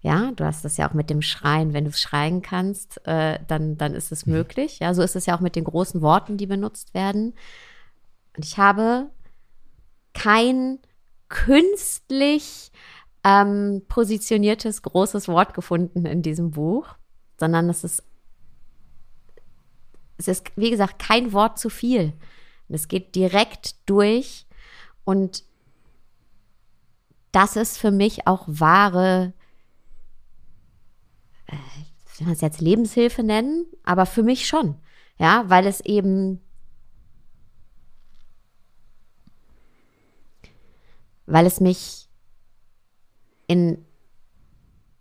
Ja, 0.00 0.32
du 0.32 0.44
hast 0.44 0.64
das 0.64 0.76
ja 0.76 0.88
auch 0.88 0.94
mit 0.94 1.10
dem 1.10 1.22
Schreien. 1.22 1.72
Wenn 1.72 1.84
du 1.84 1.92
schreien 1.92 2.42
kannst, 2.42 3.06
äh, 3.06 3.38
dann, 3.46 3.76
dann 3.76 3.94
ist 3.94 4.10
es 4.10 4.26
mhm. 4.26 4.32
möglich. 4.32 4.80
Ja, 4.80 4.94
so 4.94 5.02
ist 5.02 5.14
es 5.14 5.26
ja 5.26 5.36
auch 5.36 5.40
mit 5.40 5.54
den 5.54 5.64
großen 5.64 6.02
Worten, 6.02 6.36
die 6.36 6.46
benutzt 6.46 6.92
werden. 6.92 7.34
Und 8.36 8.44
ich 8.44 8.58
habe 8.58 9.10
kein 10.12 10.80
künstlich 11.28 12.72
ähm, 13.24 13.82
positioniertes, 13.88 14.82
großes 14.82 15.28
Wort 15.28 15.54
gefunden 15.54 16.04
in 16.04 16.22
diesem 16.22 16.50
Buch, 16.50 16.88
sondern 17.38 17.70
es 17.70 17.84
ist, 17.84 18.02
es 20.18 20.28
ist, 20.28 20.46
wie 20.56 20.70
gesagt, 20.70 20.98
kein 20.98 21.32
Wort 21.32 21.58
zu 21.58 21.70
viel. 21.70 22.12
Es 22.68 22.88
geht 22.88 23.14
direkt 23.14 23.88
durch 23.88 24.46
und 25.04 25.44
das 27.32 27.56
ist 27.56 27.78
für 27.78 27.90
mich 27.90 28.26
auch 28.26 28.44
wahre, 28.46 29.32
äh, 31.46 31.56
will 32.18 32.26
man 32.26 32.34
es 32.34 32.40
jetzt 32.40 32.60
Lebenshilfe 32.60 33.22
nennen, 33.22 33.66
aber 33.84 34.06
für 34.06 34.22
mich 34.22 34.46
schon. 34.46 34.76
Ja, 35.18 35.44
weil 35.48 35.66
es 35.66 35.80
eben 35.80 36.40
weil 41.26 41.46
es 41.46 41.60
mich 41.60 42.08
in, 43.46 43.84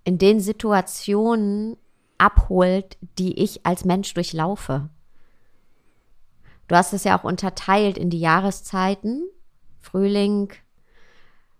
in 0.03 0.17
den 0.17 0.39
Situationen 0.39 1.77
abholt, 2.17 2.97
die 3.17 3.39
ich 3.39 3.65
als 3.65 3.85
Mensch 3.85 4.13
durchlaufe. 4.13 4.89
Du 6.67 6.75
hast 6.75 6.93
es 6.93 7.03
ja 7.03 7.19
auch 7.19 7.23
unterteilt 7.23 7.97
in 7.97 8.09
die 8.09 8.19
Jahreszeiten, 8.19 9.23
Frühling 9.81 10.51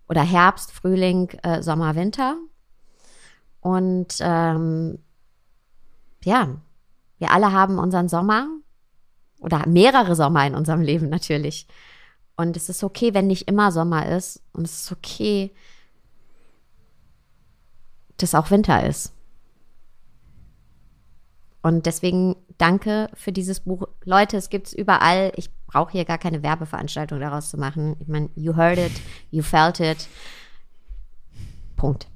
oder 0.08 0.22
Herbst, 0.22 0.72
Frühling, 0.72 1.30
äh, 1.44 1.62
Sommer, 1.62 1.96
Winter. 1.96 2.38
Und 3.62 4.18
ähm, 4.20 5.00
ja, 6.24 6.50
wir 7.18 7.32
alle 7.32 7.52
haben 7.52 7.78
unseren 7.80 8.10
Sommer 8.10 8.48
oder 9.40 9.68
mehrere 9.68 10.16
Sommer 10.16 10.46
in 10.46 10.56
unserem 10.56 10.82
Leben 10.82 11.10
natürlich. 11.10 11.68
Und 12.36 12.58
es 12.58 12.70
ist 12.70 12.84
okay, 12.84 13.14
wenn 13.14 13.28
nicht 13.28 13.48
immer 13.48 13.72
Sommer 13.72 14.10
ist. 14.10 14.42
Und 14.54 14.64
es 14.64 14.84
ist 14.84 14.92
okay, 14.92 15.54
dass 18.18 18.36
auch 18.36 18.52
Winter 18.52 18.86
ist. 18.86 19.14
Und 21.62 21.86
deswegen 21.86 22.36
danke 22.58 23.10
für 23.14 23.32
dieses 23.32 23.62
Buch. 23.62 23.88
Leute, 24.04 24.38
es 24.38 24.50
gibt 24.50 24.68
es 24.68 24.74
überall. 24.74 25.32
Ich 25.36 25.52
brauche 25.72 25.94
hier 25.94 26.06
gar 26.06 26.18
keine 26.18 26.44
Werbeveranstaltung 26.44 27.20
daraus 27.20 27.50
zu 27.50 27.58
machen. 27.58 27.96
Ich 28.00 28.08
meine, 28.08 28.30
you 28.36 28.56
heard 28.56 28.78
it, 28.78 28.92
you 29.32 29.42
felt 29.42 29.80
it. 29.80 30.08
Punkt. 31.78 32.08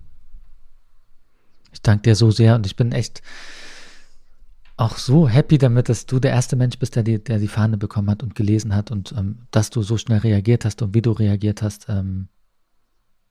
Ich 1.72 1.82
danke 1.82 2.04
dir 2.04 2.16
so 2.16 2.32
sehr 2.32 2.56
und 2.56 2.66
ich 2.66 2.76
bin 2.76 2.92
echt 2.92 3.22
auch 4.78 4.98
so 4.98 5.30
happy 5.30 5.58
damit, 5.58 5.88
dass 5.88 6.06
du 6.06 6.20
der 6.20 6.32
erste 6.32 6.58
Mensch 6.58 6.78
bist, 6.80 6.98
der 6.98 7.04
die, 7.04 7.24
der 7.24 7.40
die 7.40 7.48
Fahne 7.48 7.78
bekommen 7.78 8.10
hat 8.10 8.24
und 8.24 8.36
gelesen 8.36 8.76
hat 8.76 8.92
und 8.92 9.14
ähm, 9.18 9.40
dass 9.52 9.70
du 9.70 9.82
so 9.84 9.98
schnell 9.98 10.20
reagiert 10.20 10.66
hast 10.66 10.82
und 10.82 10.94
wie 10.94 11.02
du 11.02 11.12
reagiert 11.12 11.62
hast, 11.62 11.88
ähm, 11.88 12.28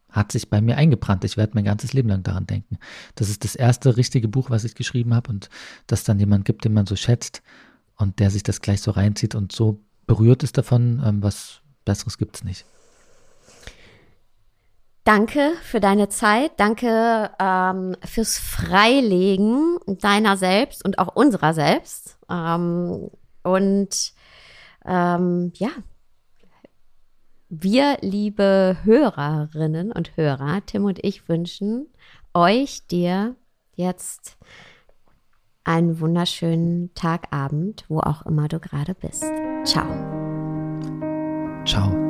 hat 0.09 0.33
sich 0.33 0.49
bei 0.49 0.63
mir 0.63 0.79
eingebrannt. 0.79 1.25
Ich 1.25 1.37
werde 1.37 1.53
mein 1.55 1.65
ganzes 1.65 1.93
Leben 1.93 2.09
lang 2.09 2.23
daran 2.23 2.47
denken. 2.47 2.79
Das 3.17 3.29
ist 3.29 3.45
das 3.45 3.57
erste 3.57 3.97
richtige 3.97 4.29
Buch, 4.29 4.49
was 4.49 4.65
ich 4.65 4.75
geschrieben 4.75 5.13
habe 5.13 5.31
und 5.31 5.51
dass 5.87 6.05
dann 6.05 6.19
jemand 6.19 6.47
gibt, 6.47 6.65
den 6.65 6.73
man 6.73 6.87
so 6.87 6.97
schätzt 6.97 7.43
und 7.97 8.21
der 8.21 8.31
sich 8.31 8.43
das 8.43 8.61
gleich 8.61 8.81
so 8.81 8.93
reinzieht 8.93 9.35
und 9.35 9.53
so 9.53 9.84
berührt 10.07 10.43
ist 10.43 10.59
davon, 10.59 11.03
ähm, 11.05 11.23
was 11.23 11.61
Besseres 11.85 12.19
gibt 12.19 12.37
es 12.37 12.45
nicht. 12.45 12.65
Danke 15.05 15.53
für 15.63 15.81
deine 15.81 16.09
Zeit. 16.09 16.53
Danke 16.57 17.31
ähm, 17.39 17.95
fürs 18.05 18.39
Freilegen 18.39 19.79
deiner 19.87 20.39
selbst 20.39 20.83
und 20.83 20.99
auch 20.99 21.15
unserer 21.15 21.53
selbst. 21.53 22.17
Ähm, 22.31 23.11
und 23.43 24.15
ähm, 24.87 25.53
ja, 25.57 25.69
wir, 27.51 27.99
liebe 28.01 28.79
Hörerinnen 28.83 29.93
und 29.93 30.17
Hörer, 30.17 30.65
Tim 30.65 30.85
und 30.85 31.05
ich 31.05 31.29
wünschen 31.29 31.87
euch, 32.33 32.87
dir 32.87 33.37
jetzt 33.77 34.39
einen 35.65 36.01
wunderschönen 36.01 36.95
Tagabend, 36.95 37.85
wo 37.89 38.01
auch 38.01 38.27
immer 38.27 38.49
du 38.49 38.61
gerade 38.61 38.95
bist. 38.95 39.25
Ciao. 39.65 39.87
Ciao. 41.65 42.04